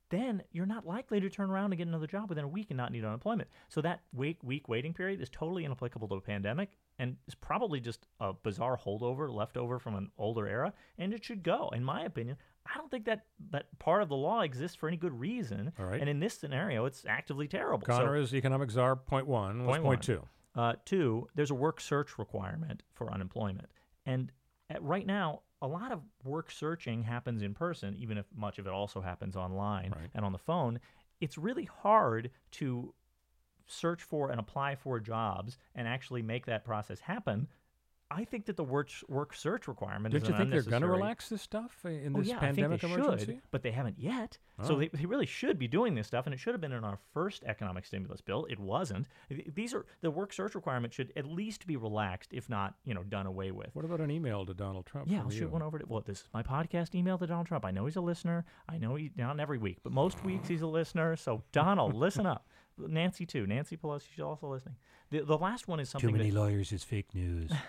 then 0.10 0.41
you're 0.51 0.65
not 0.67 0.86
likely 0.86 1.20
to 1.20 1.29
turn 1.29 1.50
around 1.50 1.74
and 1.74 1.77
get 1.79 1.88
another 1.88 2.08
job 2.08 2.29
within 2.29 2.46
a 2.46 2.48
week 2.48 2.67
and 2.70 2.77
not 2.77 2.91
need 2.94 3.03
unemployment. 3.03 3.50
So 3.67 3.82
that 3.82 4.01
week 4.13 4.41
week 4.44 4.70
waiting 4.70 4.94
period 4.94 5.20
is 5.20 5.29
totally 5.29 5.65
inapplicable 5.65 6.08
to 6.10 6.15
a 6.15 6.22
pandemic 6.22 6.77
and 7.00 7.17
is 7.27 7.36
probably 7.36 7.82
just 7.82 8.08
a 8.22 8.32
bizarre 8.32 8.77
holdover 8.77 9.29
left 9.34 9.58
over 9.58 9.79
from 9.79 9.96
an 9.96 10.12
older 10.17 10.48
era, 10.48 10.72
and 10.98 11.13
it 11.13 11.25
should 11.25 11.44
go. 11.44 11.70
In 11.70 11.84
my 11.84 12.03
opinion, 12.03 12.38
I 12.65 12.77
don't 12.77 12.91
think 12.91 13.06
that 13.06 13.25
that 13.50 13.77
part 13.79 14.01
of 14.03 14.10
the 14.10 14.15
law 14.15 14.41
exists 14.41 14.75
for 14.77 14.88
any 14.88 14.98
good 14.98 15.20
reason. 15.20 15.74
All 15.79 15.86
right. 15.86 16.00
And 16.00 16.10
in 16.10 16.20
this 16.20 16.38
scenario, 16.38 16.86
it's 16.86 17.03
actively 17.06 17.48
terrible. 17.48 17.86
So- 17.86 17.94
Connor 17.98 18.15
is 18.17 18.34
economic 18.36 18.70
czar. 18.72 18.96
Point 18.96 19.25
one. 19.27 19.65
What's 19.65 19.77
Point 19.79 19.84
point 19.84 20.03
two? 20.03 20.27
Uh, 20.58 20.74
two, 20.86 21.28
there's 21.36 21.52
a 21.52 21.56
work 21.56 21.80
search 21.80 22.18
requirement 22.18 22.84
for 22.94 23.12
unemployment. 23.14 23.70
And 24.06 24.32
at, 24.70 24.82
right 24.82 25.06
now, 25.06 25.42
a 25.62 25.68
lot 25.68 25.92
of 25.92 26.02
work 26.24 26.52
searching 26.52 27.04
happens 27.04 27.42
in 27.42 27.54
person, 27.54 27.96
even 27.98 28.18
if 28.18 28.26
much 28.36 28.60
of 28.60 28.68
it 28.68 28.74
also 28.74 29.02
happens 29.02 29.36
online 29.36 29.94
Right. 29.96 30.10
and 30.14 30.26
on 30.26 30.32
the 30.32 30.38
phone. 30.38 30.80
It's 31.20 31.38
really 31.38 31.66
hard 31.66 32.32
to 32.52 32.94
search 33.66 34.04
for 34.04 34.30
and 34.30 34.40
apply 34.40 34.76
for 34.76 35.00
jobs 35.00 35.58
and 35.76 35.88
actually 35.88 36.22
make 36.22 36.46
that 36.46 36.64
process 36.64 37.00
happen. 37.02 37.48
I 38.10 38.24
think 38.24 38.46
that 38.46 38.56
the 38.56 38.64
work, 38.64 38.90
work 39.10 39.34
search 39.34 39.68
requirement 39.68 40.14
Don't 40.14 40.26
you 40.28 40.36
think 40.38 40.50
they're 40.50 40.62
going 40.62 40.82
to 40.82 40.88
relax 40.88 41.28
this 41.28 41.42
stuff 41.42 41.78
in 41.84 42.14
Oh, 42.16 42.20
this 42.20 42.30
yeah, 42.30 42.40
pandemic 42.40 42.84
I 42.84 42.88
think 42.88 42.96
they 42.96 43.02
emergency? 43.02 43.26
should, 43.26 43.42
but 43.52 43.64
they 43.64 43.72
haven't 43.72 44.00
yet. 44.00 44.38
Oh. 44.60 44.68
So 44.68 44.76
they, 44.76 44.88
they 44.88 45.06
really 45.06 45.26
should 45.26 45.60
be 45.60 45.68
doing 45.68 45.94
this 45.94 46.08
stuff, 46.08 46.26
and 46.26 46.34
it 46.34 46.38
should 46.38 46.54
have 46.54 46.62
been 46.62 46.72
in 46.72 46.86
our 46.86 47.00
first 47.14 47.44
economic 47.44 47.86
stimulus 47.86 48.22
bill. 48.22 48.48
It 48.50 48.60
wasn't. 48.60 49.08
These 49.54 49.74
are 49.74 49.86
the 50.02 50.10
work 50.10 50.32
search 50.32 50.56
requirement 50.56 50.94
should 50.94 51.12
at 51.18 51.26
least 51.26 51.68
be 51.68 51.76
relaxed, 51.76 52.30
if 52.32 52.50
not, 52.50 52.76
you 52.86 52.94
know, 52.94 53.04
done 53.04 53.26
away 53.26 53.52
with. 53.52 53.72
What 53.74 53.84
about 53.84 54.00
an 54.00 54.10
email 54.10 54.46
to 54.46 54.54
Donald 54.54 54.86
Trump? 54.86 55.10
Yeah, 55.10 55.20
I'll 55.20 55.32
you? 55.32 55.40
shoot 55.40 55.52
one 55.52 55.62
over 55.62 55.78
to. 55.78 55.86
Well, 55.86 56.02
this 56.06 56.20
is 56.20 56.30
my 56.34 56.44
podcast 56.44 56.96
email 56.96 57.18
to 57.18 57.28
Donald 57.28 57.48
Trump. 57.48 57.66
I 57.66 57.72
know 57.72 57.86
he's 57.86 57.98
a 57.98 58.02
listener. 58.02 58.46
I 58.70 58.78
know 58.78 58.96
he 58.96 59.12
not 59.18 59.38
every 59.40 59.58
week, 59.58 59.80
but 59.84 59.92
most 59.92 60.24
weeks 60.24 60.48
he's 60.48 60.62
a 60.62 60.68
listener. 60.68 61.18
So 61.18 61.44
Donald, 61.52 61.94
listen 61.96 62.26
up. 62.26 62.48
Nancy 62.78 63.26
too. 63.26 63.46
Nancy 63.48 63.76
Pelosi, 63.76 64.04
she's 64.16 64.24
also 64.24 64.48
listening. 64.48 64.76
The 65.10 65.22
the 65.22 65.38
last 65.38 65.68
one 65.68 65.80
is 65.80 65.90
something 65.90 66.10
Too 66.10 66.16
many 66.18 66.30
that 66.30 66.40
lawyers 66.40 66.72
is 66.72 66.84
fake 66.84 67.14
news. 67.14 67.52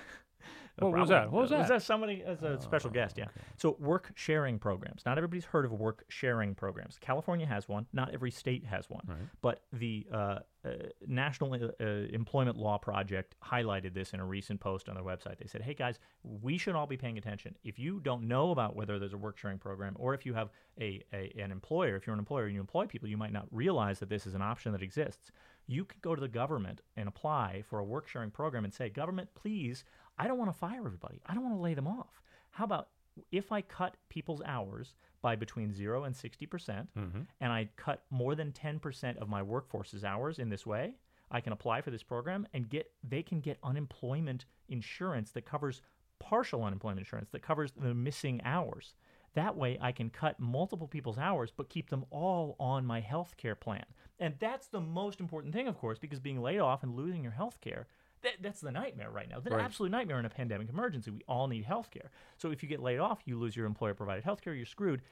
Uh, 0.80 0.86
What 0.86 0.98
was 1.00 1.08
that? 1.08 1.30
What 1.30 1.42
was 1.42 1.50
Was 1.50 1.60
that? 1.60 1.68
that 1.68 1.82
somebody 1.82 2.22
as 2.24 2.42
a 2.42 2.60
special 2.60 2.90
guest? 2.90 3.18
Yeah. 3.18 3.26
So 3.56 3.76
work 3.78 4.12
sharing 4.14 4.58
programs. 4.58 5.02
Not 5.04 5.18
everybody's 5.18 5.44
heard 5.44 5.64
of 5.64 5.72
work 5.72 6.04
sharing 6.08 6.54
programs. 6.54 6.98
California 7.00 7.46
has 7.46 7.68
one. 7.68 7.86
Not 7.92 8.12
every 8.14 8.30
state 8.30 8.64
has 8.64 8.88
one. 8.88 9.02
Right. 9.06 9.18
But 9.40 9.62
the 9.72 10.06
uh, 10.12 10.38
uh, 10.64 10.70
National 11.06 11.52
uh, 11.54 11.68
uh, 11.80 11.84
Employment 12.10 12.56
Law 12.56 12.78
Project 12.78 13.34
highlighted 13.44 13.94
this 13.94 14.12
in 14.12 14.20
a 14.20 14.24
recent 14.24 14.60
post 14.60 14.88
on 14.88 14.94
their 14.94 15.04
website. 15.04 15.38
They 15.38 15.46
said, 15.46 15.62
"Hey 15.62 15.74
guys, 15.74 15.98
we 16.22 16.58
should 16.58 16.74
all 16.74 16.86
be 16.86 16.96
paying 16.96 17.16
attention. 17.18 17.54
If 17.64 17.78
you 17.78 18.00
don't 18.00 18.26
know 18.26 18.50
about 18.50 18.74
whether 18.76 18.98
there's 18.98 19.12
a 19.14 19.18
work 19.18 19.38
sharing 19.38 19.58
program, 19.58 19.94
or 19.98 20.14
if 20.14 20.26
you 20.26 20.34
have 20.34 20.50
a, 20.80 21.02
a 21.12 21.32
an 21.40 21.52
employer, 21.52 21.96
if 21.96 22.06
you're 22.06 22.14
an 22.14 22.18
employer 22.18 22.46
and 22.46 22.54
you 22.54 22.60
employ 22.60 22.86
people, 22.86 23.08
you 23.08 23.16
might 23.16 23.32
not 23.32 23.46
realize 23.50 23.98
that 24.00 24.08
this 24.08 24.26
is 24.26 24.34
an 24.34 24.42
option 24.42 24.72
that 24.72 24.82
exists. 24.82 25.30
You 25.68 25.84
could 25.84 26.02
go 26.02 26.16
to 26.16 26.20
the 26.20 26.26
government 26.26 26.80
and 26.96 27.08
apply 27.08 27.62
for 27.68 27.78
a 27.78 27.84
work 27.84 28.08
sharing 28.08 28.32
program 28.32 28.64
and 28.64 28.74
say, 28.74 28.88
government, 28.88 29.28
please." 29.34 29.84
I 30.18 30.26
don't 30.26 30.38
want 30.38 30.50
to 30.50 30.58
fire 30.58 30.84
everybody. 30.84 31.20
I 31.26 31.34
don't 31.34 31.44
want 31.44 31.54
to 31.54 31.60
lay 31.60 31.74
them 31.74 31.86
off. 31.86 32.20
How 32.50 32.64
about 32.64 32.88
if 33.30 33.52
I 33.52 33.62
cut 33.62 33.96
people's 34.08 34.42
hours 34.44 34.94
by 35.22 35.36
between 35.36 35.72
0 35.72 36.04
and 36.04 36.14
60%, 36.14 36.50
percent 36.50 36.88
mm-hmm. 36.96 37.20
and 37.40 37.52
I 37.52 37.68
cut 37.76 38.02
more 38.10 38.34
than 38.34 38.52
10% 38.52 39.16
of 39.18 39.28
my 39.28 39.42
workforce's 39.42 40.04
hours 40.04 40.38
in 40.38 40.48
this 40.48 40.66
way, 40.66 40.94
I 41.30 41.40
can 41.40 41.52
apply 41.52 41.82
for 41.82 41.90
this 41.90 42.02
program 42.02 42.46
and 42.54 42.68
get 42.68 42.90
they 43.06 43.22
can 43.22 43.40
get 43.40 43.58
unemployment 43.62 44.46
insurance 44.68 45.30
that 45.32 45.44
covers 45.44 45.82
partial 46.18 46.64
unemployment 46.64 47.00
insurance 47.00 47.30
that 47.30 47.42
covers 47.42 47.72
the 47.72 47.94
missing 47.94 48.40
hours. 48.44 48.94
That 49.38 49.56
way 49.56 49.78
I 49.80 49.92
can 49.92 50.10
cut 50.10 50.38
multiple 50.38 50.86
people's 50.88 51.18
hours 51.18 51.52
but 51.56 51.68
keep 51.68 51.90
them 51.90 52.04
all 52.10 52.56
on 52.58 52.84
my 52.84 53.00
health 53.00 53.36
care 53.36 53.54
plan. 53.54 53.84
And 54.18 54.34
that's 54.38 54.66
the 54.66 54.80
most 54.80 55.20
important 55.20 55.54
thing 55.54 55.68
of 55.68 55.78
course 55.78 55.98
because 55.98 56.20
being 56.20 56.40
laid 56.42 56.58
off 56.58 56.82
and 56.82 56.94
losing 56.94 57.22
your 57.22 57.32
health 57.32 57.60
care 57.60 57.86
that, 58.22 58.32
that's 58.40 58.60
the 58.60 58.72
nightmare 58.72 59.10
right 59.10 59.28
now. 59.28 59.40
The 59.40 59.50
Right. 59.50 59.64
absolute 59.64 59.90
nightmare 59.92 60.18
in 60.18 60.24
a 60.24 60.30
pandemic 60.30 60.68
emergency. 60.68 61.10
We 61.10 61.22
all 61.28 61.46
need 61.46 61.64
health 61.64 61.90
care. 61.90 62.10
So 62.36 62.50
if 62.50 62.62
you 62.62 62.68
get 62.68 62.80
laid 62.80 62.98
off, 62.98 63.20
you 63.24 63.38
lose 63.38 63.56
your 63.56 63.66
employer 63.66 63.94
provided 63.94 64.24
health 64.24 64.40
care, 64.40 64.54
you're 64.54 64.66
screwed. 64.66 65.02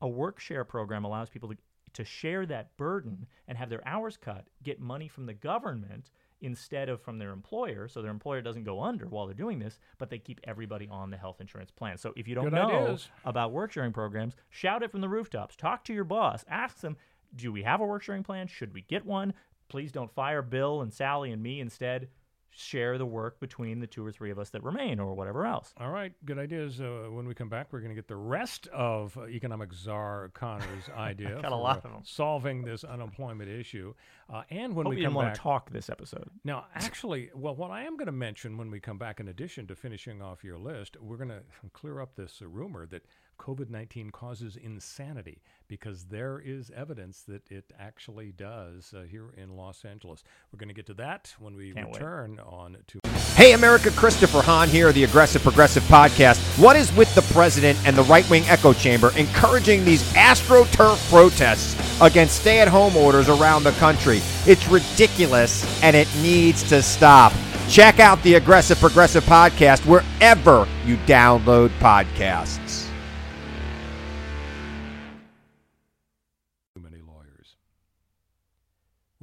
A 0.00 0.08
work 0.08 0.40
share 0.40 0.64
program 0.64 1.04
allows 1.04 1.28
people 1.28 1.50
to, 1.50 1.56
to 1.92 2.04
share 2.04 2.46
that 2.46 2.76
burden 2.76 3.26
and 3.46 3.58
have 3.58 3.68
their 3.68 3.86
hours 3.86 4.16
cut, 4.16 4.46
get 4.62 4.80
money 4.80 5.08
from 5.08 5.26
the 5.26 5.34
government 5.34 6.10
instead 6.40 6.88
of 6.88 7.00
from 7.00 7.18
their 7.18 7.32
employer. 7.32 7.88
So 7.88 8.02
their 8.02 8.10
employer 8.10 8.42
doesn't 8.42 8.64
go 8.64 8.82
under 8.82 9.06
while 9.06 9.26
they're 9.26 9.34
doing 9.34 9.58
this, 9.58 9.78
but 9.98 10.10
they 10.10 10.18
keep 10.18 10.40
everybody 10.44 10.88
on 10.90 11.10
the 11.10 11.16
health 11.16 11.40
insurance 11.40 11.70
plan. 11.70 11.98
So 11.98 12.12
if 12.16 12.28
you 12.28 12.34
don't 12.34 12.44
Good 12.44 12.52
know 12.52 12.84
ideas. 12.84 13.08
about 13.24 13.52
work 13.52 13.72
sharing 13.72 13.92
programs, 13.92 14.34
shout 14.50 14.82
it 14.82 14.90
from 14.90 15.00
the 15.00 15.08
rooftops. 15.08 15.56
Talk 15.56 15.84
to 15.84 15.94
your 15.94 16.04
boss. 16.04 16.44
Ask 16.48 16.80
them, 16.80 16.96
do 17.34 17.52
we 17.52 17.62
have 17.62 17.80
a 17.80 17.86
work 17.86 18.02
sharing 18.02 18.22
plan? 18.22 18.46
Should 18.46 18.74
we 18.74 18.82
get 18.82 19.04
one? 19.04 19.34
Please 19.68 19.90
don't 19.92 20.14
fire 20.14 20.42
Bill 20.42 20.80
and 20.82 20.92
Sally 20.92 21.32
and 21.32 21.42
me. 21.42 21.60
Instead, 21.60 22.08
share 22.56 22.96
the 22.98 23.06
work 23.06 23.38
between 23.40 23.80
the 23.80 23.86
two 23.86 24.04
or 24.04 24.10
three 24.10 24.30
of 24.30 24.38
us 24.38 24.50
that 24.50 24.62
remain 24.62 24.98
or 24.98 25.14
whatever 25.14 25.46
else. 25.46 25.72
All 25.78 25.90
right, 25.90 26.12
good 26.24 26.38
ideas. 26.38 26.80
Uh, 26.80 27.08
when 27.10 27.26
we 27.28 27.34
come 27.34 27.48
back, 27.48 27.68
we're 27.72 27.80
going 27.80 27.90
to 27.90 27.94
get 27.94 28.08
the 28.08 28.16
rest 28.16 28.66
of 28.68 29.16
uh, 29.18 29.26
economic 29.26 29.72
czar 29.72 30.30
Connor's 30.34 30.88
idea 30.96 31.38
Got 31.42 31.52
a 31.52 31.56
lot 31.56 31.84
uh, 31.84 31.88
of 31.88 31.94
'em. 31.96 32.00
solving 32.04 32.62
this 32.64 32.82
unemployment 32.84 33.50
issue. 33.50 33.94
Uh, 34.32 34.42
and 34.50 34.74
when 34.74 34.86
Hope 34.86 34.90
we 34.90 34.96
come 34.96 35.02
didn't 35.02 35.14
want 35.14 35.28
back, 35.28 35.34
to 35.34 35.40
talk 35.40 35.70
this 35.70 35.90
episode. 35.90 36.28
Now, 36.44 36.66
actually, 36.74 37.30
well, 37.34 37.54
what 37.54 37.70
I 37.70 37.82
am 37.84 37.96
going 37.96 38.06
to 38.06 38.12
mention 38.12 38.56
when 38.56 38.70
we 38.70 38.80
come 38.80 38.98
back, 38.98 39.20
in 39.20 39.28
addition 39.28 39.66
to 39.68 39.76
finishing 39.76 40.22
off 40.22 40.42
your 40.42 40.58
list, 40.58 40.96
we're 41.00 41.16
going 41.18 41.28
to 41.30 41.42
clear 41.72 42.00
up 42.00 42.16
this 42.16 42.40
uh, 42.42 42.48
rumor 42.48 42.86
that 42.86 43.02
COVID 43.38 43.70
19 43.70 44.10
causes 44.10 44.56
insanity 44.56 45.42
because 45.68 46.04
there 46.04 46.40
is 46.44 46.70
evidence 46.74 47.22
that 47.28 47.42
it 47.50 47.64
actually 47.78 48.32
does 48.32 48.94
uh, 48.96 49.02
here 49.02 49.30
in 49.36 49.56
Los 49.56 49.84
Angeles. 49.84 50.22
We're 50.52 50.58
going 50.58 50.68
to 50.68 50.74
get 50.74 50.86
to 50.86 50.94
that 50.94 51.34
when 51.38 51.54
we 51.56 51.72
Can't 51.72 51.86
wait. 51.86 51.96
return 51.96 52.40
on 52.40 52.76
to. 52.88 53.00
Hey, 53.34 53.52
America, 53.52 53.90
Christopher 53.90 54.40
Hahn 54.40 54.68
here, 54.68 54.92
the 54.92 55.04
Aggressive 55.04 55.42
Progressive 55.42 55.82
Podcast. 55.84 56.38
What 56.58 56.74
is 56.74 56.90
with 56.96 57.14
the 57.14 57.20
president 57.34 57.78
and 57.86 57.94
the 57.94 58.04
right 58.04 58.28
wing 58.30 58.44
echo 58.46 58.72
chamber 58.72 59.10
encouraging 59.16 59.84
these 59.84 60.02
AstroTurf 60.14 61.10
protests 61.10 62.00
against 62.00 62.40
stay 62.40 62.60
at 62.60 62.68
home 62.68 62.96
orders 62.96 63.28
around 63.28 63.64
the 63.64 63.72
country? 63.72 64.20
It's 64.46 64.66
ridiculous 64.68 65.82
and 65.82 65.94
it 65.94 66.08
needs 66.22 66.62
to 66.70 66.82
stop. 66.82 67.32
Check 67.68 67.98
out 68.00 68.22
the 68.22 68.34
Aggressive 68.34 68.78
Progressive 68.78 69.24
Podcast 69.24 69.84
wherever 69.84 70.66
you 70.86 70.96
download 70.98 71.68
podcasts. 71.80 72.85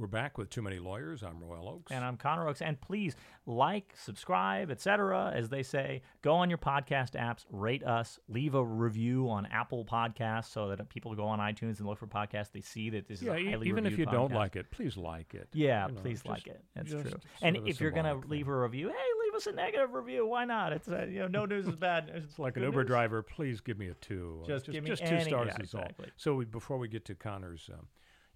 We're 0.04 0.08
back 0.08 0.36
with 0.36 0.50
Too 0.50 0.60
Many 0.60 0.78
Lawyers. 0.78 1.22
I'm 1.22 1.42
Royal 1.42 1.66
Oakes. 1.66 1.90
And 1.90 2.04
I'm 2.04 2.18
Connor 2.18 2.46
Oakes. 2.46 2.60
And 2.60 2.78
please 2.78 3.16
like, 3.46 3.94
subscribe, 3.96 4.70
etc. 4.70 5.32
As 5.34 5.48
they 5.48 5.62
say, 5.62 6.02
go 6.20 6.34
on 6.34 6.50
your 6.50 6.58
podcast 6.58 7.12
apps, 7.12 7.46
rate 7.50 7.82
us, 7.82 8.18
leave 8.28 8.54
a 8.54 8.62
review 8.62 9.30
on 9.30 9.46
Apple 9.46 9.82
Podcasts 9.82 10.52
so 10.52 10.68
that 10.68 10.86
people 10.90 11.14
go 11.14 11.24
on 11.24 11.38
iTunes 11.38 11.78
and 11.78 11.86
look 11.86 11.96
for 11.96 12.06
podcasts. 12.06 12.52
They 12.52 12.60
see 12.60 12.90
that 12.90 13.08
this 13.08 13.22
yeah, 13.22 13.32
is 13.32 13.46
a 13.46 13.50
highly 13.52 13.68
even 13.68 13.86
if 13.86 13.92
you 13.92 14.04
reviewed 14.04 14.10
don't 14.10 14.32
like 14.34 14.56
it, 14.56 14.70
please 14.70 14.98
like 14.98 15.32
it. 15.32 15.48
Yeah, 15.54 15.86
You 15.86 15.94
know, 15.94 16.00
please 16.02 16.18
just- 16.18 16.28
like 16.28 16.48
it. 16.48 16.62
That's 16.76 16.90
true. 16.90 17.04
And 17.40 17.56
if 17.66 17.80
you're 17.80 17.90
gonna 17.90 18.20
thing. 18.20 18.28
leave 18.28 18.48
a 18.48 18.60
review, 18.60 18.88
hey, 18.88 19.24
leave 19.24 19.34
us 19.34 19.46
a 19.46 19.52
negative 19.52 19.94
review. 19.94 20.26
Why 20.26 20.44
not? 20.44 20.74
It's 20.74 20.86
uh, 20.86 21.06
you 21.08 21.20
know, 21.20 21.28
no 21.28 21.46
news 21.46 21.66
is 21.66 21.76
bad. 21.76 22.08
news. 22.12 22.24
It's 22.24 22.38
like 22.38 22.58
an 22.58 22.64
Uber 22.64 22.82
news. 22.82 22.88
driver. 22.88 23.22
Please 23.22 23.62
give 23.62 23.78
me 23.78 23.88
a 23.88 23.94
two. 23.94 24.42
Uh, 24.42 24.48
Just 24.48 24.66
give 24.70 24.84
me 24.84 24.90
just 24.90 25.06
two 25.06 25.14
any- 25.14 25.24
stars 25.24 25.52
yeah, 25.56 25.64
is 25.64 25.74
all. 25.74 25.88
So 26.18 26.34
we, 26.34 26.44
before 26.44 26.76
we 26.76 26.88
get 26.88 27.06
to 27.06 27.14
Connor's 27.14 27.70
um, 27.72 27.86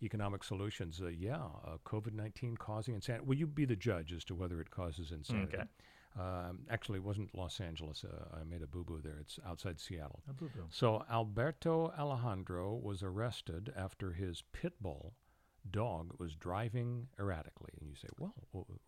economic 0.02 0.44
solutions, 0.44 1.00
uh, 1.02 1.08
yeah, 1.08 1.36
uh, 1.66 1.76
COVID 1.84 2.12
nineteen 2.14 2.56
causing 2.56 2.94
insanity. 2.94 3.26
Will 3.26 3.36
you 3.36 3.46
be 3.46 3.64
the 3.64 3.76
judge 3.76 4.12
as 4.12 4.24
to 4.24 4.34
whether 4.34 4.60
it 4.60 4.70
causes 4.70 5.10
insanity? 5.12 5.56
Okay. 5.56 5.64
Um, 6.18 6.60
actually, 6.70 6.98
it 6.98 7.04
wasn't 7.04 7.34
Los 7.36 7.60
Angeles. 7.60 8.04
Uh, 8.04 8.36
I 8.40 8.44
made 8.44 8.62
a 8.62 8.66
boo 8.66 8.82
boo 8.84 9.00
there. 9.02 9.18
It's 9.20 9.38
outside 9.46 9.78
Seattle. 9.78 10.20
A 10.28 10.32
boo-boo. 10.32 10.64
So 10.70 11.04
Alberto 11.10 11.92
Alejandro 11.96 12.74
was 12.74 13.02
arrested 13.02 13.72
after 13.76 14.12
his 14.12 14.42
pit 14.52 14.72
bull 14.80 15.14
dog 15.70 16.14
was 16.18 16.34
driving 16.34 17.08
erratically. 17.20 17.70
And 17.80 17.88
you 17.90 17.94
say, 17.94 18.08
well, 18.18 18.34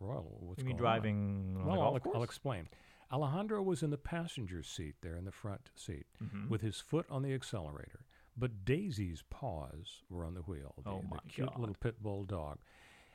Royal, 0.01 0.39
what's 0.41 0.61
You 0.61 0.65
mean 0.67 0.77
going 0.77 0.87
on? 0.87 0.93
driving 0.95 1.57
on 1.61 1.65
the 1.65 1.71
Well, 1.71 1.83
I'll, 1.83 2.13
I'll 2.15 2.23
explain. 2.23 2.69
Alejandro 3.13 3.61
was 3.63 3.83
in 3.83 3.91
the 3.91 3.99
passenger 3.99 4.63
seat 4.63 4.95
there 5.03 5.17
in 5.17 5.25
the 5.25 5.33
front 5.33 5.71
seat 5.75 6.07
Mhm. 6.25 6.49
with 6.49 6.63
his 6.63 6.81
foot 6.81 7.07
on 7.11 7.23
the 7.23 7.35
accelerator, 7.35 8.01
but 8.41 8.65
Daisy's 8.65 9.23
paws 9.31 10.03
were 10.09 10.25
on 10.25 10.35
the 10.35 10.41
wheel. 10.41 10.75
The, 10.83 10.91
Oh 10.91 11.03
the 11.03 11.09
my 11.15 11.19
cute 11.29 11.49
God. 11.51 11.59
little 11.61 11.77
pit 11.79 12.03
bull 12.03 12.25
dog. 12.25 12.59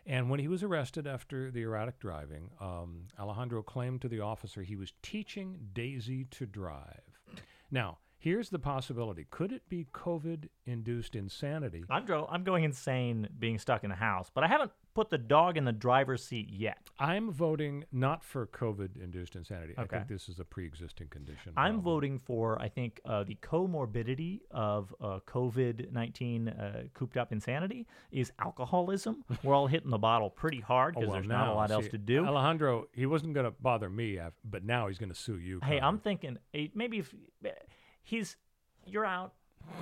And 0.06 0.30
when 0.30 0.40
he 0.40 0.48
was 0.48 0.62
arrested 0.62 1.08
after 1.08 1.50
the 1.50 1.64
erratic 1.64 2.00
driving, 2.00 2.52
um, 2.62 3.08
Alejandro 3.20 3.64
claimed 3.64 4.02
to 4.04 4.08
the 4.08 4.20
officer 4.22 4.62
he 4.62 4.76
was 4.76 4.94
teaching 5.02 5.58
Daisy 5.74 6.26
to 6.26 6.46
drive. 6.46 7.02
Now, 7.72 7.98
here's 8.20 8.50
the 8.50 8.60
possibility: 8.60 9.26
could 9.32 9.52
it 9.52 9.68
be 9.68 9.88
COVID-induced 9.92 11.16
insanity? 11.16 11.84
I'm 11.90 12.06
dro- 12.06 12.28
I'm 12.32 12.44
going 12.44 12.64
insane 12.64 13.28
being 13.40 13.58
stuck 13.58 13.84
in 13.84 13.90
the 13.90 13.96
house, 13.96 14.30
but 14.34 14.44
I 14.44 14.48
haven't 14.48 14.72
put 14.96 15.10
the 15.12 15.18
dog 15.18 15.58
in 15.58 15.66
the 15.66 15.72
driver's 15.74 16.24
seat 16.26 16.50
yet. 16.50 16.78
I'm 16.98 17.30
voting 17.32 17.84
not 17.92 18.24
for 18.24 18.48
COVID-induced 18.48 19.36
insanity. 19.36 19.74
I 19.78 19.86
think 19.86 20.08
this 20.08 20.30
is 20.30 20.40
a 20.40 20.46
pre-existing 20.46 21.10
condition. 21.10 21.52
I'm 21.58 21.74
problem. 21.76 21.82
voting 21.82 22.18
for 22.20 22.60
I 22.62 22.70
think 22.70 23.02
uh, 23.06 23.24
the 23.26 23.36
comorbidity 23.44 24.40
of 24.52 24.96
uh, 25.02 25.20
COVID 25.28 25.92
nineteen 25.92 26.48
uh, 26.48 26.84
cooped 26.94 27.18
up 27.18 27.32
insanity 27.32 27.86
is 28.12 28.32
alcoholism. 28.40 29.24
We're 29.44 29.54
all 29.54 29.68
hitting 29.68 29.92
the 29.92 29.98
bottle 29.98 30.30
pretty 30.30 30.62
hard 30.62 30.96
Oh, 30.96 31.02
because 31.02 31.10
well, 31.12 31.16
there's 31.20 31.28
not 31.28 31.44
a 31.48 31.50
now, 31.52 31.56
lot 31.56 31.72
else 31.72 31.88
to 31.90 31.98
do. 31.98 32.26
Alejandro, 32.26 32.88
he 32.94 33.06
wasn't 33.06 33.34
going 33.34 33.46
to 33.46 33.52
bother 33.52 33.90
me, 33.90 34.18
af- 34.18 34.34
but 34.44 34.64
now 34.64 34.88
he's 34.88 34.98
going 34.98 35.10
to 35.10 35.16
sue 35.16 35.38
you. 35.38 35.60
hey, 35.62 35.80
Connor. 35.80 35.88
I'm 35.88 36.00
thinking 36.00 36.38
eh, 36.54 36.68
maybe 36.74 37.00
if 37.00 37.14
eh, 37.44 37.50
he's 38.04 38.38
you're 38.86 39.06
out. 39.06 39.34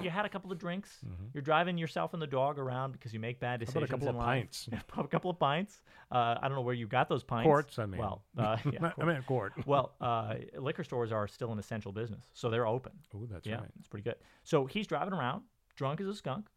You 0.02 0.10
had 0.10 0.26
a 0.26 0.30
couple 0.30 0.52
of 0.52 0.58
drinks. 0.60 1.00
You're 1.34 1.42
driving 1.44 1.78
yourself 1.78 2.14
and 2.14 2.22
the 2.22 2.28
dog 2.28 2.60
around 2.60 2.92
because 2.94 3.14
you 3.14 3.20
make 3.20 3.40
bad 3.40 3.60
Mm-hmm. 3.62 3.72
How 3.74 3.80
decisions 3.82 3.84
about 3.84 3.84
a 3.84 3.92
couple 3.92 4.10
of 4.10 4.16
life. 4.16 4.42
pints? 4.42 4.70
a 4.98 5.08
couple 5.08 5.30
of 5.32 5.40
pints. 5.40 5.82
Uh, 6.12 6.36
I 6.42 6.48
don't 6.48 6.56
know 6.56 6.62
where 6.62 6.74
you 6.76 6.88
got 6.88 7.10
those 7.10 7.24
pints. 7.24 7.46
Quarts, 7.46 7.80
I 7.80 7.86
mean. 7.86 8.00
Well, 8.00 8.24
uh, 8.38 8.58
yeah, 8.72 8.92
I 9.00 9.04
meant 9.06 9.26
court. 9.26 9.54
well, 9.66 9.94
uh, 10.02 10.36
liquor 10.58 10.84
stores 10.84 11.12
are 11.12 11.28
still 11.28 11.52
an 11.52 11.60
essential 11.60 11.92
business, 11.92 12.26
so 12.34 12.50
they're 12.50 12.68
open. 12.68 12.92
Oh, 13.16 13.26
that's 13.32 13.46
yeah, 13.48 13.56
right. 13.56 13.70
it's 13.80 13.88
pretty 13.88 14.04
good. 14.04 14.16
So 14.44 14.66
he's 14.66 14.88
driving 14.88 15.14
around, 15.14 15.42
drunk 15.76 16.02
as 16.02 16.08
a 16.08 16.16
skunk, 16.16 16.48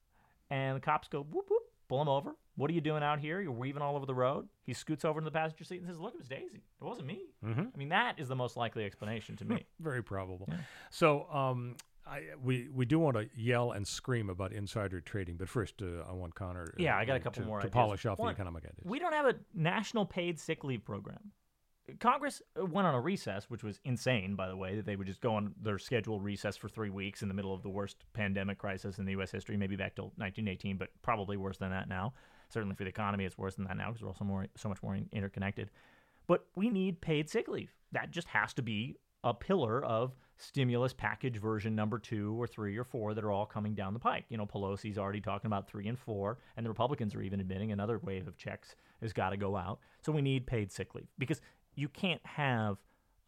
and 0.51 0.77
the 0.77 0.81
cops 0.81 1.09
go 1.09 1.23
whoop 1.23 1.47
whoop, 1.51 1.63
pull 1.89 2.03
him 2.03 2.09
over. 2.09 2.35
What 2.57 2.71
are 2.71 2.75
you 2.75 2.81
doing 2.81 3.03
out 3.03 3.19
here? 3.21 3.41
You're 3.43 3.53
weaving 3.53 3.83
all 3.83 3.97
over 3.97 4.07
the 4.07 4.15
road. 4.15 4.49
He 4.63 4.73
scoots 4.73 5.05
over 5.05 5.21
to 5.21 5.25
the 5.25 5.31
passenger 5.31 5.65
seat 5.65 5.79
and 5.81 5.87
says, 5.87 5.99
"Look, 6.01 6.15
it 6.15 6.19
was 6.19 6.29
Daisy. 6.29 6.63
It 6.81 6.85
wasn't 6.85 7.07
me." 7.07 7.21
Mm-hmm. 7.45 7.61
I 7.75 7.77
mean, 7.79 7.91
that 7.91 8.19
is 8.19 8.29
the 8.29 8.37
most 8.37 8.57
likely 8.57 8.85
explanation 8.85 9.37
to 9.37 9.45
me. 9.47 9.67
Very 9.81 10.03
probable. 10.03 10.49
So, 10.91 11.27
um, 11.31 11.77
I, 12.07 12.23
we 12.43 12.69
we 12.73 12.85
do 12.85 12.99
want 12.99 13.17
to 13.17 13.29
yell 13.35 13.73
and 13.73 13.87
scream 13.87 14.31
about 14.31 14.53
insider 14.53 15.01
trading, 15.01 15.37
but 15.37 15.49
first, 15.49 15.83
uh, 15.83 16.09
I 16.09 16.13
want 16.13 16.35
Connor. 16.35 16.73
uh, 16.79 16.83
Yeah, 16.83 16.97
I 16.97 17.05
got 17.05 17.17
a 17.17 17.19
to- 17.19 17.25
couple 17.25 17.45
more 17.45 17.59
to 17.59 17.65
ideas. 17.67 17.73
polish 17.75 18.07
off 18.07 18.19
One, 18.19 18.29
the 18.29 18.33
economic 18.35 18.65
ideas. 18.65 18.85
we 18.85 18.99
don't 18.99 19.13
have 19.13 19.27
a 19.27 19.35
national 19.55 20.07
paid 20.07 20.39
sick 20.39 20.63
leave 20.65 20.85
program. 20.85 21.33
Congress 22.01 22.43
uh, 22.61 22.65
went 22.67 22.87
on 22.87 22.95
a 22.95 23.01
recess, 23.01 23.49
which 23.49 23.63
was 23.63 23.81
insane, 23.85 24.35
by 24.35 24.49
the 24.49 24.57
way, 24.57 24.75
that 24.77 24.87
they 24.87 24.97
would 24.97 25.07
just 25.07 25.21
go 25.21 25.35
on 25.37 25.55
their 25.61 25.79
scheduled 25.79 26.23
recess 26.25 26.57
for 26.57 26.69
three 26.69 26.91
weeks 26.91 27.23
in 27.23 27.29
the 27.29 27.35
middle 27.35 27.55
of 27.55 27.63
the 27.63 27.69
worst 27.69 28.05
pandemic 28.13 28.59
crisis 28.59 28.99
in 28.99 29.05
the 29.05 29.13
U.S. 29.13 29.31
history, 29.31 29.57
maybe 29.57 29.77
back 29.77 29.95
till 29.95 30.07
1918, 30.17 30.77
but 30.79 30.89
probably 31.03 31.37
worse 31.37 31.59
than 31.59 31.71
that 31.71 31.89
now. 31.89 32.13
Certainly 32.49 32.75
for 32.77 32.83
the 32.85 32.89
economy, 32.91 33.25
it's 33.25 33.39
worse 33.39 33.55
than 33.55 33.67
that 33.67 33.77
now 33.77 33.89
because 33.89 34.03
we're 34.03 34.09
also 34.09 34.25
more, 34.25 34.47
so 34.57 34.69
much 34.69 34.83
more 34.83 34.99
interconnected. 35.13 35.71
But 36.27 36.45
we 36.57 36.71
need 36.71 37.01
paid 37.01 37.31
sick 37.31 37.47
leave. 37.47 37.73
That 37.93 38.11
just 38.11 38.27
has 38.29 38.53
to 38.55 38.63
be 38.63 38.97
a 39.27 39.35
pillar 39.35 39.85
of 39.85 40.13
stimulus 40.39 40.93
package 40.93 41.37
version 41.39 41.75
number 41.75 41.99
two 41.99 42.41
or 42.41 42.47
three 42.47 42.77
or 42.77 42.85
four 42.85 43.13
that 43.13 43.25
are 43.25 43.33
all 43.33 43.45
coming 43.45 43.75
down 43.75 43.93
the 43.93 43.99
pike. 43.99 44.25
You 44.29 44.37
know, 44.37 44.47
Pelosi's 44.47 44.99
already 44.99 45.21
talking 45.21 45.49
about 45.49 45.69
three 45.69 45.89
and 45.89 45.99
four, 45.99 46.39
and 46.57 46.65
the 46.65 46.71
Republicans 46.71 47.15
are 47.15 47.23
even 47.23 47.41
admitting 47.41 47.73
another 47.73 47.99
wave 47.99 48.29
of 48.29 48.37
checks 48.37 48.77
has 49.03 49.13
got 49.13 49.31
to 49.31 49.37
go 49.37 49.57
out. 49.57 49.81
So 50.03 50.13
we 50.13 50.23
need 50.23 50.47
paid 50.47 50.71
sick 50.71 50.95
leave 50.95 51.09
because 51.19 51.41
you 51.75 51.89
can't 51.89 52.25
have 52.25 52.77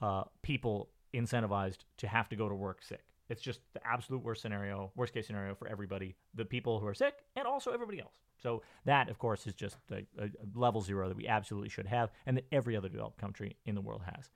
uh, 0.00 0.25
people 0.43 0.90
incentivized 1.12 1.78
to 1.97 2.07
have 2.07 2.28
to 2.28 2.37
go 2.37 2.49
to 2.49 2.55
work 2.55 2.83
sick. 2.83 3.02
It's 3.28 3.43
just 3.43 3.61
the 3.75 3.81
absolute 3.87 4.23
worst 4.23 4.40
scenario, 4.40 4.93
worst 4.95 5.12
case 5.12 5.26
scenario 5.26 5.55
for 5.55 5.67
everybody, 5.67 6.14
the 6.35 6.45
people 6.45 6.78
who 6.78 6.87
are 6.87 6.95
sick 6.95 7.14
and 7.35 7.47
also 7.47 7.73
everybody 7.73 8.00
else. 8.00 8.14
So 8.40 8.62
that, 8.85 9.09
of 9.09 9.19
course, 9.19 9.47
is 9.47 9.55
just 9.55 9.76
a, 9.90 10.05
a 10.23 10.31
level 10.55 10.81
zero 10.81 11.09
that 11.09 11.17
we 11.17 11.26
absolutely 11.26 11.69
should 11.69 11.87
have, 11.87 12.11
and 12.25 12.37
that 12.37 12.47
every 12.52 12.76
other 12.76 12.88
developed 12.88 13.19
country 13.19 13.57
in 13.67 13.75
the 13.75 13.81
world 13.81 14.02
has. 14.05 14.31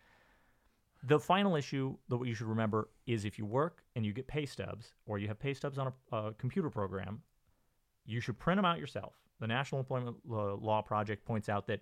The 1.04 1.18
final 1.18 1.56
issue 1.56 1.97
that 2.09 2.16
what 2.16 2.28
you 2.28 2.35
should 2.35 2.47
remember 2.47 2.88
is 3.06 3.25
if 3.25 3.38
you 3.38 3.44
work 3.44 3.82
and 3.97 4.06
you 4.06 4.12
get 4.12 4.26
pay 4.26 4.47
stubs, 4.47 4.94
or 5.06 5.18
you 5.18 5.28
have 5.28 5.38
pay 5.38 5.52
stubs 5.54 5.78
on 5.78 5.92
a, 6.12 6.16
a 6.16 6.32
computer 6.35 6.71
program, 6.71 7.22
you 8.05 8.20
should 8.20 8.38
print 8.38 8.59
them 8.59 8.64
out 8.64 8.79
yourself. 8.79 9.14
The 9.40 9.46
National 9.48 9.81
Employment 9.81 10.16
Law 10.24 10.59
Law 10.61 10.83
Project 10.83 11.24
points 11.24 11.48
out 11.48 11.66
that 11.66 11.81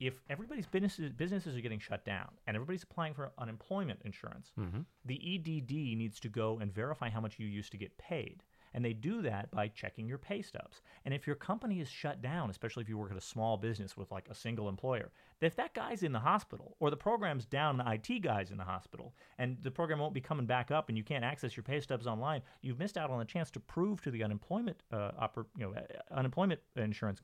if 0.00 0.20
everybody's 0.28 0.66
businesses 0.66 1.12
businesses 1.12 1.56
are 1.56 1.60
getting 1.60 1.78
shut 1.78 2.04
down 2.04 2.28
and 2.46 2.56
everybody's 2.56 2.82
applying 2.82 3.14
for 3.14 3.30
unemployment 3.38 4.00
insurance, 4.04 4.52
mm-hmm. 4.58 4.80
the 5.04 5.14
EDD 5.34 5.70
needs 5.96 6.18
to 6.20 6.28
go 6.28 6.58
and 6.60 6.72
verify 6.72 7.08
how 7.08 7.20
much 7.20 7.38
you 7.38 7.46
used 7.46 7.70
to 7.72 7.78
get 7.78 7.96
paid. 7.98 8.42
And 8.74 8.84
they 8.84 8.92
do 8.92 9.22
that 9.22 9.50
by 9.50 9.68
checking 9.68 10.06
your 10.06 10.18
pay 10.18 10.42
stubs. 10.42 10.80
And 11.04 11.12
if 11.12 11.26
your 11.26 11.36
company 11.36 11.80
is 11.80 11.88
shut 11.88 12.22
down, 12.22 12.50
especially 12.50 12.82
if 12.82 12.88
you 12.88 12.98
work 12.98 13.10
at 13.10 13.16
a 13.16 13.20
small 13.20 13.56
business 13.56 13.96
with 13.96 14.10
like 14.10 14.28
a 14.28 14.34
single 14.34 14.68
employer, 14.68 15.10
if 15.40 15.56
that 15.56 15.74
guy's 15.74 16.02
in 16.02 16.12
the 16.12 16.20
hospital 16.20 16.76
or 16.80 16.90
the 16.90 16.96
program's 16.96 17.44
down, 17.44 17.76
the 17.76 17.90
IT 17.90 18.20
guy's 18.22 18.50
in 18.50 18.58
the 18.58 18.64
hospital, 18.64 19.14
and 19.38 19.58
the 19.62 19.70
program 19.70 19.98
won't 19.98 20.14
be 20.14 20.20
coming 20.20 20.46
back 20.46 20.70
up 20.70 20.88
and 20.88 20.96
you 20.96 21.04
can't 21.04 21.24
access 21.24 21.56
your 21.56 21.64
pay 21.64 21.80
stubs 21.80 22.06
online, 22.06 22.42
you've 22.62 22.78
missed 22.78 22.96
out 22.96 23.10
on 23.10 23.20
a 23.20 23.24
chance 23.24 23.50
to 23.50 23.60
prove 23.60 24.00
to 24.02 24.10
the 24.10 24.22
unemployment 24.22 24.82
uh, 24.92 25.10
oper- 25.20 25.46
you 25.56 25.66
know, 25.66 25.74
uh, 25.74 26.14
unemployment 26.16 26.60
insurance 26.76 27.20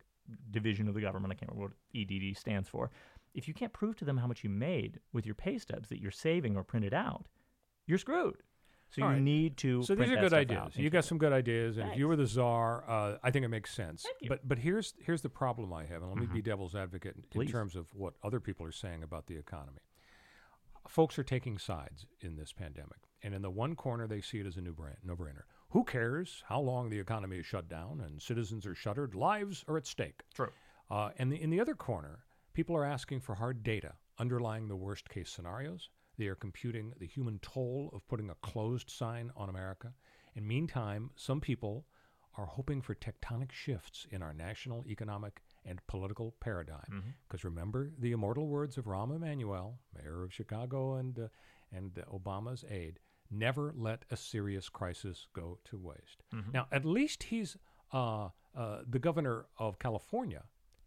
division 0.50 0.88
of 0.88 0.94
the 0.94 1.00
government, 1.00 1.32
I 1.32 1.36
can't 1.36 1.50
remember 1.50 1.74
what 1.74 2.00
EDD 2.00 2.36
stands 2.36 2.68
for. 2.68 2.90
If 3.34 3.48
you 3.48 3.54
can't 3.54 3.72
prove 3.72 3.96
to 3.96 4.04
them 4.04 4.18
how 4.18 4.26
much 4.26 4.44
you 4.44 4.50
made 4.50 5.00
with 5.12 5.26
your 5.26 5.34
pay 5.34 5.58
stubs 5.58 5.88
that 5.88 6.00
you're 6.00 6.10
saving 6.10 6.56
or 6.56 6.64
printed 6.64 6.94
out, 6.94 7.26
you're 7.86 7.98
screwed. 7.98 8.42
So 8.90 9.02
All 9.02 9.08
you 9.10 9.14
right. 9.16 9.22
need 9.22 9.56
to. 9.58 9.82
So 9.82 9.94
these 9.94 10.10
are 10.10 10.14
that 10.14 10.20
good 10.22 10.32
ideas. 10.32 10.58
out. 10.58 10.76
You 10.76 10.88
got 10.88 11.04
some 11.04 11.18
good 11.18 11.32
ideas, 11.32 11.76
and 11.76 11.90
if 11.90 11.98
you 11.98 12.08
were 12.08 12.16
the 12.16 12.26
czar, 12.26 12.84
uh, 12.88 13.18
I 13.22 13.30
think 13.30 13.44
it 13.44 13.48
makes 13.48 13.72
sense. 13.74 14.02
Thank 14.02 14.16
you. 14.22 14.28
But 14.30 14.48
but 14.48 14.58
here's 14.58 14.94
here's 14.98 15.20
the 15.20 15.28
problem 15.28 15.72
I 15.72 15.84
have, 15.84 16.02
and 16.02 16.08
let 16.10 16.18
me 16.18 16.26
be 16.26 16.40
devil's 16.40 16.74
advocate 16.74 17.16
in, 17.34 17.42
in 17.42 17.48
terms 17.48 17.76
of 17.76 17.86
what 17.94 18.14
other 18.24 18.40
people 18.40 18.64
are 18.66 18.72
saying 18.72 19.02
about 19.02 19.26
the 19.26 19.36
economy. 19.36 19.80
Folks 20.88 21.18
are 21.18 21.24
taking 21.24 21.58
sides 21.58 22.06
in 22.20 22.36
this 22.36 22.52
pandemic, 22.52 23.10
and 23.22 23.34
in 23.34 23.42
the 23.42 23.50
one 23.50 23.76
corner 23.76 24.06
they 24.06 24.22
see 24.22 24.38
it 24.40 24.46
as 24.46 24.56
a 24.56 24.62
new 24.62 24.72
brand, 24.72 24.96
no 25.04 25.14
brainer. 25.14 25.42
Who 25.70 25.84
cares 25.84 26.42
how 26.48 26.60
long 26.60 26.88
the 26.88 26.98
economy 26.98 27.36
is 27.36 27.46
shut 27.46 27.68
down 27.68 28.00
and 28.00 28.22
citizens 28.22 28.64
are 28.64 28.74
shuttered? 28.74 29.14
Lives 29.14 29.64
are 29.68 29.76
at 29.76 29.86
stake. 29.86 30.22
True. 30.34 30.48
Uh, 30.90 31.10
and 31.18 31.30
the, 31.30 31.36
in 31.36 31.50
the 31.50 31.60
other 31.60 31.74
corner, 31.74 32.20
people 32.54 32.74
are 32.74 32.86
asking 32.86 33.20
for 33.20 33.34
hard 33.34 33.62
data 33.62 33.92
underlying 34.18 34.68
the 34.68 34.76
worst 34.76 35.10
case 35.10 35.30
scenarios. 35.30 35.90
They 36.18 36.26
are 36.26 36.34
computing 36.34 36.92
the 36.98 37.06
human 37.06 37.38
toll 37.40 37.90
of 37.92 38.06
putting 38.08 38.30
a 38.30 38.34
closed 38.36 38.90
sign 38.90 39.30
on 39.36 39.48
America. 39.48 39.92
And 40.34 40.46
meantime, 40.46 41.10
some 41.16 41.40
people 41.40 41.86
are 42.36 42.46
hoping 42.46 42.82
for 42.82 42.94
tectonic 42.94 43.50
shifts 43.52 44.06
in 44.10 44.22
our 44.22 44.32
national 44.32 44.84
economic 44.86 45.42
and 45.64 45.84
political 45.86 46.34
paradigm. 46.40 46.80
Because 47.26 47.44
remember 47.44 47.90
the 47.98 48.12
immortal 48.12 48.46
words 48.48 48.78
of 48.78 48.84
Rahm 48.84 49.14
Emanuel, 49.14 49.80
mayor 49.96 50.22
of 50.24 50.32
Chicago 50.32 50.94
and, 50.96 51.18
uh, 51.18 51.28
and 51.72 51.98
uh, 51.98 52.02
Obama's 52.16 52.64
aide 52.70 53.00
never 53.30 53.72
let 53.76 54.04
a 54.10 54.16
serious 54.16 54.68
crisis 54.68 55.26
go 55.34 55.58
to 55.64 55.78
waste. 55.78 56.22
Now, 56.52 56.66
at 56.72 56.84
least 56.84 57.24
he's 57.24 57.56
uh, 57.92 58.28
uh, 58.56 58.78
the 58.88 58.98
governor 58.98 59.46
of 59.58 59.78
California 59.78 60.44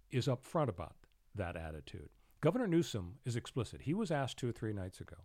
is 0.09 0.27
upfront 0.27 0.69
about 0.69 0.95
that 1.35 1.55
attitude. 1.55 2.09
Governor 2.41 2.67
Newsom 2.67 3.19
is 3.23 3.35
explicit. 3.35 3.81
He 3.83 3.93
was 3.93 4.09
asked 4.09 4.37
two 4.37 4.49
or 4.49 4.51
three 4.51 4.73
nights 4.73 4.99
ago 4.99 5.17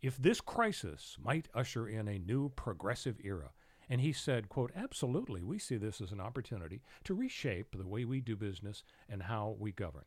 if 0.00 0.16
this 0.16 0.40
crisis 0.40 1.16
might 1.22 1.48
usher 1.54 1.88
in 1.88 2.08
a 2.08 2.18
new 2.18 2.50
progressive 2.50 3.18
era. 3.24 3.50
And 3.90 4.00
he 4.00 4.12
said, 4.12 4.48
quote, 4.48 4.70
absolutely, 4.74 5.42
we 5.42 5.58
see 5.58 5.76
this 5.76 6.00
as 6.00 6.12
an 6.12 6.20
opportunity 6.20 6.80
to 7.04 7.14
reshape 7.14 7.76
the 7.76 7.86
way 7.86 8.04
we 8.04 8.20
do 8.20 8.36
business 8.36 8.84
and 9.08 9.24
how 9.24 9.56
we 9.58 9.72
govern. 9.72 10.04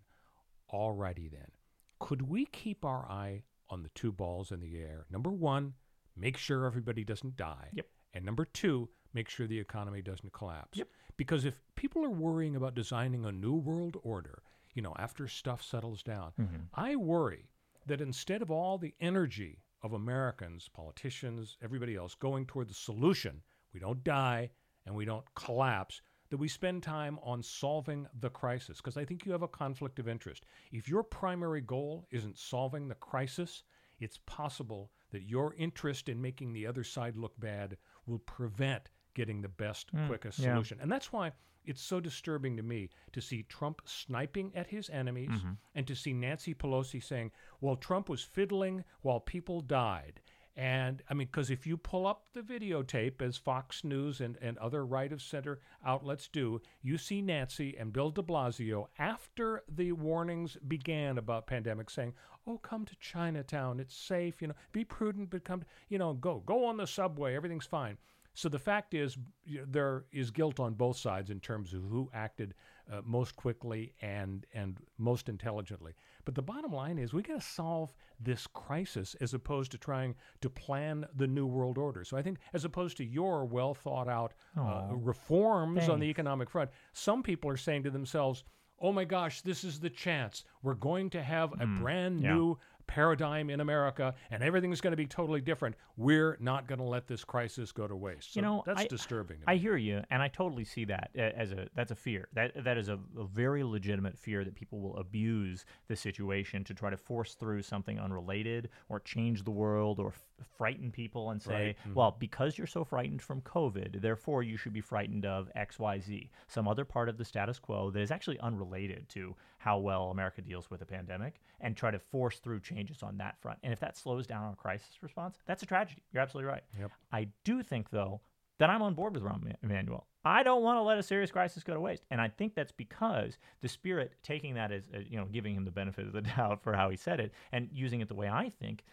All 0.69 0.93
righty 0.93 1.27
then. 1.27 1.51
Could 1.99 2.23
we 2.23 2.45
keep 2.45 2.83
our 2.83 3.05
eye 3.05 3.43
on 3.69 3.83
the 3.83 3.89
two 3.89 4.11
balls 4.11 4.51
in 4.51 4.59
the 4.61 4.77
air? 4.77 5.05
Number 5.11 5.29
one, 5.29 5.73
make 6.15 6.37
sure 6.37 6.65
everybody 6.65 7.03
doesn't 7.03 7.35
die. 7.35 7.69
Yep. 7.73 7.85
And 8.13 8.25
number 8.25 8.45
two, 8.45 8.89
make 9.13 9.29
sure 9.29 9.45
the 9.45 9.59
economy 9.59 10.01
doesn't 10.01 10.33
collapse. 10.33 10.77
Yep. 10.77 10.87
Because 11.17 11.45
if 11.45 11.61
people 11.75 12.03
are 12.05 12.09
worrying 12.09 12.55
about 12.55 12.75
designing 12.75 13.25
a 13.25 13.31
new 13.31 13.55
world 13.55 13.97
order, 14.03 14.41
you 14.75 14.81
know, 14.81 14.93
after 14.99 15.27
stuff 15.27 15.63
settles 15.63 16.03
down, 16.03 16.33
mm-hmm. 16.39 16.57
I 16.75 16.95
worry 16.95 17.49
that 17.87 18.01
instead 18.01 18.41
of 18.41 18.51
all 18.51 18.77
the 18.77 18.93
energy 18.99 19.63
of 19.81 19.93
Americans, 19.93 20.69
politicians, 20.71 21.57
everybody 21.63 21.95
else 21.95 22.13
going 22.13 22.45
toward 22.45 22.69
the 22.69 22.73
solution, 22.73 23.41
we 23.73 23.79
don't 23.79 24.03
die 24.03 24.51
and 24.85 24.95
we 24.95 25.05
don't 25.05 25.25
collapse, 25.33 26.01
that 26.29 26.37
we 26.37 26.47
spend 26.47 26.83
time 26.83 27.17
on 27.23 27.41
solving 27.41 28.07
the 28.19 28.29
crisis. 28.29 28.77
Because 28.77 28.97
I 28.97 29.05
think 29.05 29.25
you 29.25 29.31
have 29.31 29.43
a 29.43 29.47
conflict 29.47 29.99
of 29.99 30.07
interest. 30.07 30.45
If 30.71 30.89
your 30.89 31.03
primary 31.03 31.61
goal 31.61 32.07
isn't 32.11 32.37
solving 32.37 32.87
the 32.87 32.95
crisis, 32.95 33.63
it's 33.99 34.19
possible 34.25 34.91
that 35.11 35.23
your 35.23 35.55
interest 35.55 36.09
in 36.09 36.21
making 36.21 36.51
the 36.51 36.67
other 36.67 36.83
side 36.83 37.15
look 37.15 37.39
bad 37.39 37.77
will 38.05 38.19
prevent 38.19 38.89
getting 39.13 39.41
the 39.41 39.49
best, 39.49 39.95
mm, 39.95 40.07
quickest 40.07 40.39
yeah. 40.39 40.53
solution. 40.53 40.79
And 40.81 40.91
that's 40.91 41.13
why 41.13 41.31
it's 41.65 41.81
so 41.81 41.99
disturbing 41.99 42.57
to 42.57 42.63
me 42.63 42.89
to 43.13 43.21
see 43.21 43.43
Trump 43.43 43.81
sniping 43.85 44.51
at 44.55 44.67
his 44.67 44.89
enemies 44.89 45.29
mm-hmm. 45.31 45.53
and 45.73 45.87
to 45.87 45.95
see 45.95 46.13
Nancy 46.13 46.53
Pelosi 46.53 47.03
saying, 47.03 47.31
well, 47.61 47.75
Trump 47.75 48.09
was 48.09 48.21
fiddling 48.21 48.83
while 49.01 49.19
people 49.19 49.61
died. 49.61 50.21
And 50.57 51.03
I 51.09 51.13
mean, 51.13 51.27
because 51.27 51.49
if 51.49 51.67
you 51.67 51.75
pull 51.75 52.07
up 52.07 52.27
the 52.33 52.39
videotape, 52.41 53.21
as 53.21 53.35
Fox 53.35 53.83
News 53.83 54.21
and, 54.21 54.37
and 54.41 54.57
other 54.57 54.85
right 54.85 55.11
of 55.11 55.21
center 55.21 55.59
outlets 55.85 56.29
do, 56.29 56.61
you 56.81 56.97
see 56.97 57.21
Nancy 57.21 57.75
and 57.77 57.91
Bill 57.91 58.09
de 58.09 58.21
Blasio 58.21 58.87
after 58.97 59.63
the 59.67 59.91
warnings 59.91 60.55
began 60.67 61.17
about 61.17 61.47
pandemic 61.47 61.89
saying, 61.89 62.13
oh, 62.47 62.57
come 62.57 62.85
to 62.85 62.95
Chinatown. 63.01 63.81
It's 63.81 63.95
safe. 63.95 64.41
You 64.41 64.49
know, 64.49 64.53
be 64.71 64.85
prudent, 64.85 65.29
but 65.29 65.43
come, 65.43 65.63
you 65.89 65.97
know, 65.97 66.13
go, 66.13 66.41
go 66.45 66.65
on 66.65 66.77
the 66.77 66.87
subway. 66.87 67.35
Everything's 67.35 67.65
fine. 67.65 67.97
So 68.35 68.49
the 68.49 68.59
fact 68.59 68.93
is, 68.93 69.17
you 69.45 69.59
know, 69.59 69.65
there 69.67 70.05
is 70.11 70.29
guilt 70.29 70.59
on 70.59 70.73
both 70.73 70.97
sides 70.97 71.29
in 71.29 71.39
terms 71.39 71.73
of 71.73 71.81
who 71.83 72.09
acted 72.13 72.53
uh, 72.91 73.01
most 73.03 73.35
quickly 73.35 73.93
and 74.01 74.45
and 74.53 74.77
most 74.97 75.29
intelligently. 75.29 75.93
But 76.25 76.35
the 76.35 76.41
bottom 76.41 76.71
line 76.71 76.97
is, 76.99 77.13
we 77.13 77.21
got 77.23 77.39
to 77.41 77.47
solve 77.47 77.93
this 78.19 78.45
crisis 78.47 79.15
as 79.21 79.33
opposed 79.33 79.71
to 79.71 79.77
trying 79.77 80.15
to 80.41 80.49
plan 80.49 81.05
the 81.15 81.27
new 81.27 81.47
world 81.47 81.77
order. 81.77 82.03
So 82.03 82.17
I 82.17 82.21
think, 82.21 82.37
as 82.53 82.65
opposed 82.65 82.97
to 82.97 83.03
your 83.05 83.45
well 83.45 83.73
thought 83.73 84.07
out 84.07 84.33
uh, 84.57 84.87
reforms 84.91 85.87
on 85.89 85.99
the 85.99 86.07
economic 86.07 86.49
front, 86.49 86.69
some 86.93 87.23
people 87.23 87.49
are 87.49 87.57
saying 87.57 87.83
to 87.83 87.89
themselves. 87.91 88.43
Oh 88.81 88.91
my 88.91 89.05
gosh, 89.05 89.41
this 89.41 89.63
is 89.63 89.79
the 89.79 89.89
chance. 89.89 90.43
We're 90.61 90.73
going 90.73 91.09
to 91.11 91.23
have 91.23 91.53
a 91.61 91.65
brand 91.65 92.19
Mm, 92.19 92.23
yeah. 92.23 92.33
new 92.33 92.57
paradigm 92.87 93.49
in 93.49 93.61
America 93.61 94.13
and 94.31 94.43
everything's 94.43 94.81
going 94.81 94.91
to 94.91 94.97
be 94.97 95.05
totally 95.05 95.41
different. 95.41 95.75
We're 95.97 96.37
not 96.39 96.67
going 96.67 96.79
to 96.79 96.85
let 96.85 97.07
this 97.07 97.23
crisis 97.23 97.71
go 97.71 97.87
to 97.87 97.95
waste. 97.95 98.33
So 98.33 98.39
you 98.39 98.41
know, 98.41 98.63
that's 98.65 98.81
I, 98.81 98.87
disturbing. 98.87 99.37
I 99.47 99.55
hear 99.55 99.77
you, 99.77 100.01
and 100.09 100.21
I 100.21 100.27
totally 100.27 100.65
see 100.65 100.85
that 100.85 101.11
as 101.15 101.51
a 101.51 101.67
that's 101.75 101.91
a 101.91 101.95
fear. 101.95 102.27
That 102.33 102.63
that 102.63 102.77
is 102.77 102.89
a, 102.89 102.99
a 103.17 103.25
very 103.25 103.63
legitimate 103.63 104.17
fear 104.17 104.43
that 104.43 104.55
people 104.55 104.79
will 104.79 104.97
abuse 104.97 105.65
the 105.87 105.95
situation 105.95 106.63
to 106.65 106.73
try 106.73 106.89
to 106.89 106.97
force 106.97 107.33
through 107.33 107.61
something 107.61 107.99
unrelated 107.99 108.69
or 108.89 108.99
change 108.99 109.43
the 109.43 109.51
world 109.51 109.99
or 109.99 110.07
f- 110.07 110.23
frighten 110.57 110.91
people 110.91 111.31
and 111.31 111.41
say, 111.41 111.53
Right, 111.53 111.77
mhm. 111.87 111.93
well, 111.93 112.15
because 112.19 112.57
you're 112.57 112.67
so 112.67 112.83
frightened 112.83 113.21
from 113.21 113.41
COVID, 113.41 114.01
therefore 114.01 114.43
you 114.43 114.57
should 114.57 114.73
be 114.73 114.81
frightened 114.81 115.25
of 115.25 115.49
X, 115.55 115.79
Y, 115.79 115.99
Z, 115.99 116.29
some 116.47 116.67
other 116.67 116.85
part 116.85 117.09
of 117.09 117.17
the 117.17 117.25
status 117.25 117.59
quo 117.59 117.89
that 117.91 118.01
is 118.01 118.11
actually 118.11 118.39
unrelated 118.39 119.07
to 119.09 119.35
how 119.65 119.79
well 119.79 120.11
America 120.11 120.43
deals 120.43 120.69
with 120.69 120.83
a 120.83 120.85
pandemic, 120.85 121.41
and 121.59 121.75
try 121.75 121.89
to 121.89 121.97
force 121.97 122.37
through 122.37 122.59
changes 122.59 123.01
on 123.01 123.17
that 123.17 123.35
front. 123.41 123.57
And 123.63 123.73
if 123.73 123.79
that 123.79 123.97
slows 123.97 124.27
down 124.27 124.43
our 124.43 124.55
crisis 124.55 125.01
response, 125.01 125.39
that's 125.47 125.63
a 125.63 125.65
tragedy. 125.65 126.03
You're 126.11 126.21
absolutely 126.21 126.51
right. 126.51 126.61
Yep. 126.79 126.91
I 127.11 127.29
do 127.43 127.63
think, 127.63 127.89
though, 127.89 128.21
that 128.59 128.69
I'm 128.69 128.83
on 128.83 128.93
board 128.93 129.15
with 129.15 129.23
Rahm 129.23 129.41
Ema- 129.41 129.55
Emanuel. 129.63 130.05
I 130.23 130.43
don't 130.43 130.61
want 130.61 130.77
to 130.77 130.83
let 130.83 130.99
a 130.99 131.03
serious 131.03 131.31
crisis 131.31 131.63
go 131.63 131.73
to 131.73 131.79
waste, 131.79 132.03
and 132.11 132.21
I 132.21 132.27
think 132.27 132.53
that's 132.53 132.71
because 132.71 133.39
the 133.61 133.67
spirit 133.67 134.13
taking 134.21 134.53
that 134.53 134.71
as 134.71 134.83
uh, 134.93 134.99
you 134.99 135.17
know, 135.17 135.25
giving 135.25 135.55
him 135.55 135.65
the 135.65 135.71
benefit 135.71 136.05
of 136.05 136.13
the 136.13 136.21
doubt 136.37 136.61
for 136.61 136.73
how 136.73 136.91
he 136.91 136.95
said 136.95 137.19
it, 137.19 137.33
and 137.51 137.67
using 137.71 138.01
it 138.01 138.07
the 138.07 138.13
way 138.13 138.29
I 138.29 138.51
think. 138.61 138.83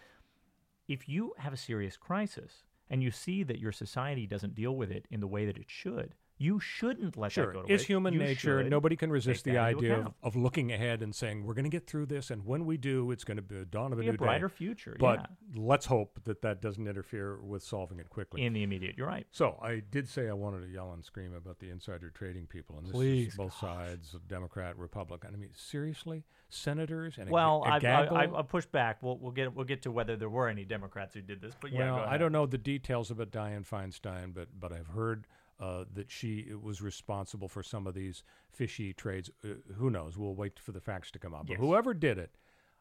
If 0.88 1.06
you 1.06 1.34
have 1.36 1.52
a 1.52 1.58
serious 1.58 1.98
crisis 1.98 2.64
and 2.88 3.02
you 3.02 3.10
see 3.10 3.42
that 3.42 3.58
your 3.58 3.72
society 3.72 4.26
doesn't 4.26 4.54
deal 4.54 4.74
with 4.74 4.90
it 4.90 5.06
in 5.10 5.20
the 5.20 5.26
way 5.26 5.44
that 5.44 5.58
it 5.58 5.68
should, 5.68 6.14
you 6.42 6.58
shouldn't 6.58 7.16
let 7.16 7.32
Sure, 7.32 7.46
that 7.46 7.52
go 7.52 7.62
to 7.62 7.72
it's 7.72 7.84
human 7.84 8.14
You 8.14 8.20
nature. 8.20 8.62
Nobody 8.64 8.96
can 8.96 9.10
resist 9.10 9.44
the 9.44 9.58
idea 9.58 10.00
of, 10.00 10.14
of 10.22 10.36
looking 10.36 10.72
ahead 10.72 11.02
and 11.02 11.14
saying 11.14 11.44
we're 11.44 11.54
going 11.54 11.64
to 11.64 11.70
get 11.70 11.86
through 11.86 12.06
this, 12.06 12.30
and 12.30 12.44
when 12.44 12.66
we 12.66 12.76
do, 12.76 13.10
it's 13.12 13.24
going 13.24 13.36
to 13.36 13.42
be 13.42 13.58
the 13.58 13.64
dawn 13.64 13.92
of 13.92 13.98
a 13.98 14.02
be 14.02 14.10
new 14.10 14.16
brighter 14.16 14.48
day. 14.48 14.54
future. 14.54 14.96
But 14.98 15.20
yeah, 15.20 15.62
let's 15.62 15.86
hope 15.86 16.20
that 16.24 16.42
that 16.42 16.60
doesn't 16.60 16.86
interfere 16.86 17.40
with 17.40 17.62
solving 17.62 18.00
it 18.00 18.10
quickly. 18.10 18.42
in 18.42 18.52
the 18.52 18.62
immediate, 18.62 18.96
you're 18.98 19.06
right. 19.06 19.26
so 19.30 19.58
I 19.62 19.82
did 19.90 20.08
say 20.08 20.28
I 20.28 20.32
wanted 20.32 20.62
to 20.66 20.68
yell 20.68 20.92
and 20.92 21.04
scream 21.04 21.34
about 21.34 21.60
the 21.60 21.70
insider 21.70 22.10
trading 22.10 22.46
people, 22.46 22.76
and 22.76 22.86
this 22.86 22.92
Please, 22.92 23.28
is 23.28 23.34
both 23.36 23.56
sides, 23.56 24.16
Democrat, 24.28 24.76
Republican. 24.76 25.30
I 25.32 25.36
mean, 25.36 25.50
seriously, 25.54 26.24
senators 26.48 27.18
and 27.18 27.30
Well, 27.30 27.62
a 27.64 27.68
I've, 27.68 27.74
I, 27.74 27.78
gaggle. 27.78 28.16
I've, 28.16 28.34
I've 28.34 28.48
pushed 28.48 28.72
back. 28.72 29.02
We'll, 29.02 29.16
we'll 29.18 29.32
get 29.32 29.54
we'll 29.54 29.64
get 29.64 29.82
to 29.82 29.90
whether 29.90 30.16
there 30.16 30.28
were 30.28 30.48
any 30.48 30.64
Democrats 30.64 31.14
who 31.14 31.20
did 31.22 31.40
this. 31.40 31.54
But 31.60 31.72
yeah, 31.72 31.92
well, 31.92 32.04
I 32.06 32.18
don't 32.18 32.32
know 32.32 32.46
the 32.46 32.58
details 32.58 33.10
about 33.10 33.30
Dianne 33.30 33.66
Feinstein, 33.68 34.34
but 34.34 34.48
but 34.58 34.72
I've 34.72 34.88
heard 34.88 35.26
uh, 35.62 35.84
that 35.94 36.10
she 36.10 36.32
was 36.60 36.82
responsible 36.82 37.48
for 37.48 37.62
some 37.62 37.86
of 37.86 37.94
these 37.94 38.24
fishy 38.50 38.92
trades. 38.92 39.30
Uh, 39.44 39.48
who 39.78 39.88
knows? 39.90 40.18
We'll 40.18 40.34
wait 40.34 40.58
for 40.58 40.72
the 40.72 40.80
facts 40.80 41.10
to 41.12 41.18
come 41.18 41.34
out. 41.34 41.46
But 41.46 41.52
Yes. 41.52 41.60
whoever 41.60 41.94
did 41.94 42.18
it, 42.18 42.32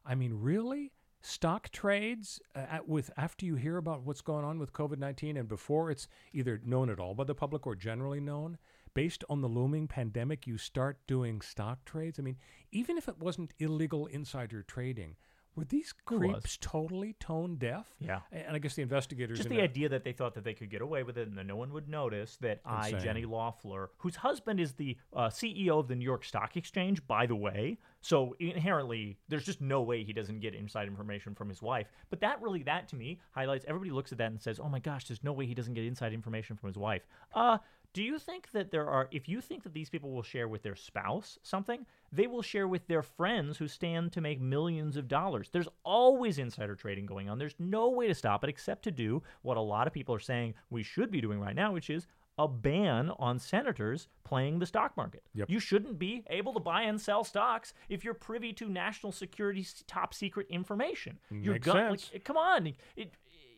I 0.04 0.16
mean, 0.16 0.34
really, 0.34 0.92
stock 1.22 1.70
trades 1.70 2.42
uh, 2.56 2.66
at, 2.76 2.88
with 2.88 3.12
after 3.16 3.46
you 3.46 3.56
hear 3.56 3.78
about 3.78 4.02
what's 4.04 4.22
going 4.22 4.44
on 4.44 4.58
with 4.58 4.74
COVID 4.74 4.98
nineteen 4.98 5.38
and 5.38 5.48
before 5.48 5.92
it's 5.92 6.08
either 6.34 6.60
known 6.66 6.90
at 6.90 7.00
all 7.00 7.14
by 7.14 7.24
the 7.26 7.36
public 7.36 7.68
or 7.68 7.76
generally 7.76 8.20
known. 8.20 8.58
Based 8.94 9.24
on 9.30 9.40
the 9.40 9.48
looming 9.48 9.88
pandemic, 9.88 10.46
you 10.46 10.58
start 10.58 10.98
doing 11.08 11.40
stock 11.40 11.86
trades. 11.86 12.20
I 12.20 12.24
mean, 12.24 12.38
even 12.72 12.98
if 12.98 13.08
it 13.08 13.20
wasn't 13.20 13.54
illegal 13.58 14.08
insider 14.08 14.64
trading, 14.64 15.16
were 15.56 15.66
these 15.66 15.94
creeps 16.06 16.58
totally 16.62 17.14
tone 17.20 17.56
deaf? 17.58 17.88
Yeah. 18.00 18.22
And 18.32 18.56
I 18.56 18.60
guess 18.60 18.76
the 18.76 18.82
investigators 18.82 19.40
Just 19.40 19.50
the 19.50 19.62
idea 19.62 19.90
that 19.90 20.04
they 20.04 20.14
thought 20.14 20.34
that 20.36 20.44
they 20.44 20.54
could 20.54 20.70
get 20.70 20.82
away 20.82 21.04
with 21.04 21.18
it 21.18 21.28
and 21.28 21.38
that 21.38 21.46
no 21.46 21.56
one 21.56 21.74
would 21.74 21.90
notice 21.90 22.38
that 22.42 22.62
I, 22.66 22.92
Jenny 22.94 23.26
Loeffler, 23.26 23.90
whose 23.98 24.16
husband 24.16 24.60
is 24.60 24.74
the 24.74 24.98
uh, 25.14 25.28
CEO 25.28 25.80
of 25.80 25.88
the 25.88 25.96
New 25.96 26.06
York 26.06 26.24
Stock 26.24 26.56
Exchange, 26.56 27.06
by 27.06 27.26
the 27.26 27.36
way, 27.36 27.78
so 28.02 28.36
inherently 28.40 29.18
there's 29.28 29.46
just 29.46 29.62
no 29.62 29.82
way 29.82 30.04
he 30.04 30.14
doesn't 30.14 30.40
get 30.40 30.56
inside 30.56 30.88
information 30.88 31.36
from 31.36 31.50
his 31.50 31.62
wife. 31.62 31.88
But 32.10 32.22
that 32.22 32.42
really, 32.42 32.64
that 32.64 32.88
to 32.90 32.96
me 32.96 33.20
highlights. 33.32 33.66
Everybody 33.68 33.92
looks 33.92 34.12
at 34.12 34.18
that 34.18 34.32
and 34.32 34.42
says, 34.42 34.60
"Oh 34.60 34.70
my 34.70 34.80
gosh, 34.80 35.08
there's 35.08 35.24
no 35.24 35.34
way 35.34 35.46
he 35.46 35.54
doesn't 35.54 35.74
get 35.74 35.86
inside 35.86 36.14
information 36.14 36.56
from 36.56 36.68
his 36.68 36.78
wife." 36.78 37.04
Uh, 37.34 37.58
do 37.94 38.04
you 38.04 38.18
think 38.18 38.52
that 38.52 38.72
there 38.72 38.88
are? 38.88 39.08
If 39.12 39.28
you 39.28 39.42
think 39.42 39.64
that 39.64 39.74
these 39.74 39.90
people 39.90 40.12
will 40.12 40.24
share 40.24 40.48
with 40.48 40.64
their 40.64 40.76
spouse 40.76 41.38
something, 41.44 41.86
they 42.12 42.28
will 42.28 42.42
share 42.42 42.68
with 42.68 42.88
their 42.88 43.04
friends 43.04 43.58
who 43.58 43.68
stand 43.68 44.12
to 44.14 44.22
make 44.22 44.40
millions 44.40 44.96
of 44.98 45.08
dollars. 45.08 45.50
There's 45.52 45.68
always 45.84 46.38
insider 46.38 46.76
trading 46.76 47.06
going 47.06 47.30
on. 47.30 47.38
There's 47.38 47.56
no 47.60 47.90
way 47.90 48.08
to 48.08 48.16
stop 48.16 48.44
it 48.44 48.50
except 48.50 48.84
to 48.84 48.92
do 48.92 49.22
what 49.42 49.58
a 49.58 49.62
lot 49.62 49.88
of 49.88 49.94
people 49.94 50.16
are 50.16 50.20
saying 50.20 50.54
we 50.70 50.84
should 50.84 51.12
be 51.12 51.22
doing 51.22 51.40
right 51.40 51.56
now, 51.56 51.74
which 51.74 51.90
is 51.90 52.08
a 52.38 52.48
ban 52.48 53.12
on 53.20 53.38
senators 53.38 54.08
playing 54.24 54.60
the 54.60 54.66
stock 54.66 54.96
market. 54.96 55.22
Yep. 55.34 55.50
You 55.50 55.60
shouldn't 55.60 56.00
be 56.00 56.24
able 56.30 56.54
to 56.54 56.60
buy 56.60 56.84
and 56.84 57.00
sell 57.00 57.24
stocks 57.24 57.74
if 57.90 58.04
you're 58.04 58.14
privy 58.14 58.54
to 58.54 58.70
national 58.70 59.12
security 59.12 59.66
top 59.86 60.14
secret 60.14 60.48
information. 60.50 61.20
You're 61.30 61.54
Makes 61.56 61.68
like, 61.68 61.90
sense. 61.90 62.12
eh, 62.16 62.20
come 62.24 62.38
on. 62.38 62.74
It, 62.96 63.12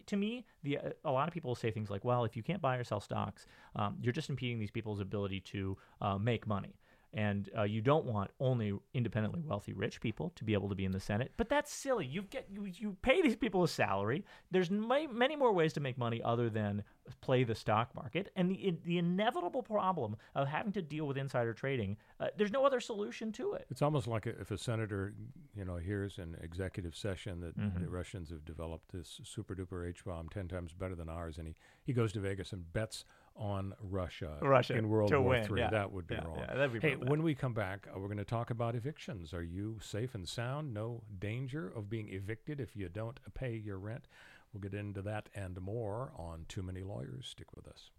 to 0.08 0.16
me, 0.16 0.46
the 0.64 0.78
uh, 0.78 0.90
a 1.06 1.12
lot 1.12 1.28
of 1.28 1.34
people 1.34 1.56
say 1.56 1.72
things 1.72 1.90
like, 1.90 2.04
"Well, 2.04 2.26
if 2.26 2.36
you 2.36 2.44
can't 2.44 2.62
buy 2.62 2.78
or 2.78 2.84
sell 2.84 3.00
stocks, 3.00 3.46
um, 3.76 3.98
you're 4.02 4.14
just 4.14 4.30
impeding 4.30 4.60
these 4.60 4.72
people's 4.72 5.00
ability 5.00 5.42
to 5.42 5.78
uh, 6.02 6.18
make 6.18 6.48
money." 6.48 6.76
And 7.16 7.50
uh, 7.56 7.64
you 7.64 7.82
don't 7.82 8.06
want 8.06 8.32
only 8.40 8.74
independently 8.96 9.42
wealthy 9.46 9.74
rich 9.74 10.02
people 10.02 10.32
to 10.36 10.44
be 10.44 10.54
able 10.54 10.70
to 10.70 10.76
be 10.76 10.84
in 10.86 10.92
the 10.92 11.00
Senate. 11.00 11.32
But 11.38 11.48
that's 11.48 11.72
silly. 11.72 12.06
You 12.08 12.24
get 12.24 12.48
you, 12.52 12.66
you 12.66 12.98
pay 13.04 13.22
these 13.22 13.36
people 13.36 13.64
a 13.64 13.68
salary. 13.68 14.26
There's 14.50 14.72
ma- 14.72 15.08
many 15.12 15.36
more 15.36 15.54
ways 15.54 15.74
to 15.74 15.80
make 15.80 15.98
money 15.98 16.22
other 16.24 16.50
than 16.50 16.84
play 17.22 17.44
the 17.44 17.54
stock 17.54 17.94
market. 17.94 18.32
And 18.36 18.50
the 18.50 18.76
the 18.84 18.98
inevitable 18.98 19.62
problem 19.62 20.16
of 20.34 20.48
having 20.48 20.72
to 20.74 20.82
deal 20.82 21.06
with 21.06 21.18
insider 21.18 21.54
trading, 21.54 21.98
uh, 22.20 22.28
there's 22.36 22.52
no 22.52 22.66
other 22.66 22.80
solution 22.80 23.32
to 23.34 23.54
it. 23.54 23.68
It's 23.70 23.82
almost 23.84 24.08
like 24.08 24.26
if 24.26 24.50
a 24.50 24.58
senator, 24.58 25.14
you 25.56 25.66
know, 25.66 25.76
hears 25.78 26.18
an 26.18 26.36
executive 26.42 26.96
session 26.96 27.40
that 27.42 27.54
Mm-hmm. 27.54 27.84
the 27.84 27.90
Russians 27.90 28.32
have 28.32 28.44
developed 28.44 28.92
this 28.92 29.22
super 29.24 29.54
duper 29.56 29.88
H 29.88 30.04
bomb 30.04 30.28
ten 30.30 30.48
times 30.48 30.74
better 30.74 30.96
than 30.96 31.08
ours, 31.08 31.38
and 31.38 31.48
he, 31.48 31.56
he 31.84 31.94
goes 31.94 32.12
to 32.14 32.20
Vegas 32.20 32.52
and 32.52 32.74
bets 32.74 33.06
on 33.36 33.74
Russia, 33.82 34.38
Russia 34.42 34.76
in 34.78 34.90
World 34.90 35.12
War 35.12 35.22
win, 35.22 35.44
Three. 35.44 35.62
yeah. 35.62 35.70
That 35.70 35.92
would 35.92 36.08
be 36.08 36.16
Yeah, 36.16 36.24
wrong. 36.26 36.38
yeah, 36.40 36.54
that'd 36.54 36.74
be 36.74 36.80
hey, 36.80 36.96
bad. 36.96 37.10
when 37.10 37.24
we 37.24 37.34
come 37.36 37.54
back, 37.54 37.88
uh, 37.88 37.98
we're 38.00 38.08
going 38.08 38.18
to 38.18 38.24
talk 38.26 38.50
about 38.52 38.76
evictions. 38.76 39.34
Are 39.34 39.42
you 39.44 39.80
safe 39.82 40.14
and 40.16 40.28
sound? 40.28 40.74
No 40.74 41.04
danger 41.20 41.68
of 41.76 41.90
being 41.90 42.10
evicted 42.10 42.60
if 42.60 42.76
you 42.76 42.90
don't 42.90 43.20
pay 43.34 43.56
your 43.56 43.78
rent. 43.80 44.08
We'll 44.54 44.62
get 44.62 44.74
into 44.76 45.02
that 45.02 45.30
and 45.34 45.60
more 45.62 46.12
on 46.16 46.46
Too 46.48 46.62
Many 46.62 46.84
Lawyers. 46.84 47.28
Stick 47.28 47.56
with 47.56 47.68
us. 47.68 47.90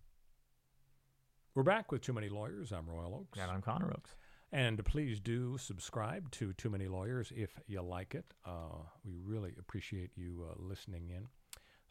We're 1.55 1.62
back 1.64 1.90
with 1.92 2.03
Too 2.03 2.12
Many 2.12 2.29
Lawyers. 2.29 2.73
I'm 2.73 2.88
Royal 2.88 3.14
Oakes. 3.14 3.38
And 3.40 3.51
I'm 3.51 3.62
Connor 3.62 3.90
Oakes. 3.92 4.14
And 4.53 4.85
please 4.85 5.18
do 5.18 5.59
subscribe 5.59 6.31
to 6.33 6.53
Too 6.53 6.70
Many 6.70 6.87
Lawyers 6.87 7.33
if 7.35 7.59
you 7.66 7.83
like 7.83 8.14
it. 8.14 8.35
Uh, 8.44 8.83
we 9.05 9.14
really 9.25 9.53
appreciate 9.59 10.11
you 10.16 10.47
uh, 10.49 10.55
listening 10.59 11.11
in. 11.11 11.27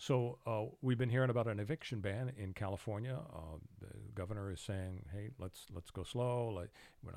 So 0.04 0.38
uh, 0.46 0.66
we've 0.82 0.98
been 0.98 1.10
hearing 1.10 1.30
about 1.30 1.48
an 1.48 1.62
eviction 1.62 2.02
ban 2.02 2.34
in 2.38 2.52
California. 2.52 3.18
Uh, 3.34 3.58
the 3.80 3.88
governor 4.13 4.52
is 4.52 4.60
saying, 4.60 5.06
"Hey, 5.13 5.30
let's 5.39 5.66
let's 5.74 5.92
go 5.92 6.04
slow. 6.04 6.62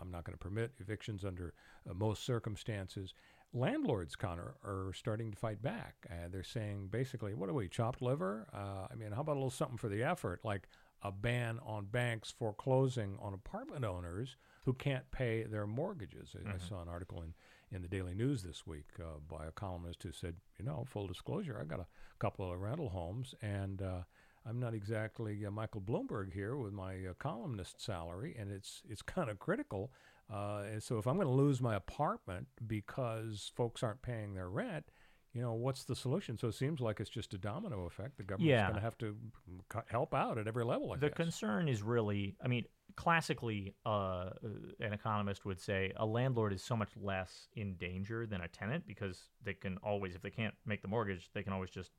I'm 0.00 0.10
not 0.12 0.22
going 0.22 0.34
to 0.34 0.38
permit 0.38 0.70
evictions 0.78 1.24
under 1.24 1.52
uh, 1.90 1.94
most 1.94 2.24
circumstances." 2.24 3.12
Landlords, 3.52 4.14
Connor, 4.14 4.54
are 4.62 4.92
starting 4.94 5.32
to 5.32 5.36
fight 5.36 5.60
back. 5.62 5.94
Uh, 6.08 6.28
they're 6.30 6.44
saying 6.44 6.86
basically, 6.92 7.34
"What 7.34 7.48
are 7.48 7.54
we, 7.54 7.68
chopped 7.68 8.02
liver? 8.02 8.46
Uh, 8.54 8.86
I 8.88 8.94
mean, 8.94 9.10
how 9.10 9.22
about 9.22 9.32
a 9.32 9.40
little 9.40 9.50
something 9.50 9.78
for 9.78 9.88
the 9.88 10.04
effort, 10.04 10.44
like 10.44 10.68
a 11.02 11.10
ban 11.10 11.58
on 11.66 11.86
banks 11.86 12.30
foreclosing 12.30 13.18
on 13.20 13.34
apartment 13.34 13.84
owners 13.84 14.36
who 14.64 14.72
can't 14.74 15.10
pay 15.10 15.42
their 15.42 15.66
mortgages?" 15.66 16.36
I- 16.36 16.50
I 16.54 16.58
saw 16.58 16.82
an 16.82 16.88
article 16.88 17.20
in 17.22 17.34
in 17.72 17.82
the 17.82 17.88
Daily 17.88 18.14
News 18.14 18.42
this 18.42 18.66
week 18.66 18.86
uh, 19.00 19.18
by 19.28 19.46
a 19.46 19.52
columnist 19.52 20.02
who 20.02 20.12
said, 20.12 20.36
you 20.58 20.64
know, 20.64 20.84
full 20.88 21.06
disclosure, 21.06 21.58
I 21.60 21.64
got 21.64 21.80
a 21.80 21.86
couple 22.18 22.50
of 22.50 22.60
rental 22.60 22.88
homes, 22.88 23.34
and 23.42 23.82
uh, 23.82 24.02
I'm 24.48 24.60
not 24.60 24.74
exactly 24.74 25.44
uh, 25.44 25.50
Michael 25.50 25.80
Bloomberg 25.80 26.32
here 26.32 26.56
with 26.56 26.72
my 26.72 26.94
uh, 26.94 27.14
columnist 27.18 27.80
salary, 27.80 28.36
and 28.38 28.50
it's 28.50 28.82
it's 28.88 29.02
kind 29.16 29.28
of 29.28 29.38
critical. 29.38 29.90
Uh, 30.32 30.64
and 30.72 30.82
so 30.82 30.98
if 30.98 31.06
I'm 31.06 31.16
going 31.16 31.28
to 31.28 31.32
lose 31.32 31.60
my 31.60 31.76
apartment 31.76 32.48
because 32.66 33.52
folks 33.54 33.82
aren't 33.82 34.02
paying 34.02 34.34
their 34.34 34.48
rent, 34.48 34.86
you 35.36 35.42
know, 35.42 35.52
what's 35.52 35.84
the 35.84 35.94
solution? 35.94 36.38
So 36.38 36.48
it 36.48 36.54
seems 36.54 36.80
like 36.80 36.98
it's 36.98 37.10
just 37.10 37.34
a 37.34 37.38
domino 37.38 37.84
effect. 37.84 38.16
The 38.16 38.22
government's 38.22 38.52
Yeah. 38.52 38.62
going 38.68 38.76
to 38.76 38.80
have 38.80 38.96
to 38.98 39.14
help 39.88 40.14
out 40.14 40.38
at 40.38 40.46
every 40.48 40.64
level. 40.64 40.92
I 40.92 40.96
the 40.96 41.08
guess. 41.08 41.16
concern 41.16 41.68
is 41.68 41.82
really, 41.82 42.36
I 42.42 42.48
mean, 42.48 42.64
classically, 42.94 43.74
uh, 43.84 44.30
an 44.80 44.94
economist 44.94 45.44
would 45.44 45.60
say 45.60 45.92
a 45.96 46.06
landlord 46.06 46.54
is 46.54 46.62
so 46.62 46.74
much 46.74 46.88
less 46.96 47.48
in 47.54 47.74
danger 47.74 48.26
than 48.26 48.40
a 48.40 48.48
tenant 48.48 48.86
because 48.86 49.28
they 49.44 49.52
can 49.52 49.76
always, 49.82 50.14
if 50.14 50.22
they 50.22 50.30
can't 50.30 50.54
make 50.64 50.80
the 50.80 50.88
mortgage, 50.88 51.28
they 51.34 51.42
can 51.42 51.52
always 51.52 51.68
just 51.70 51.92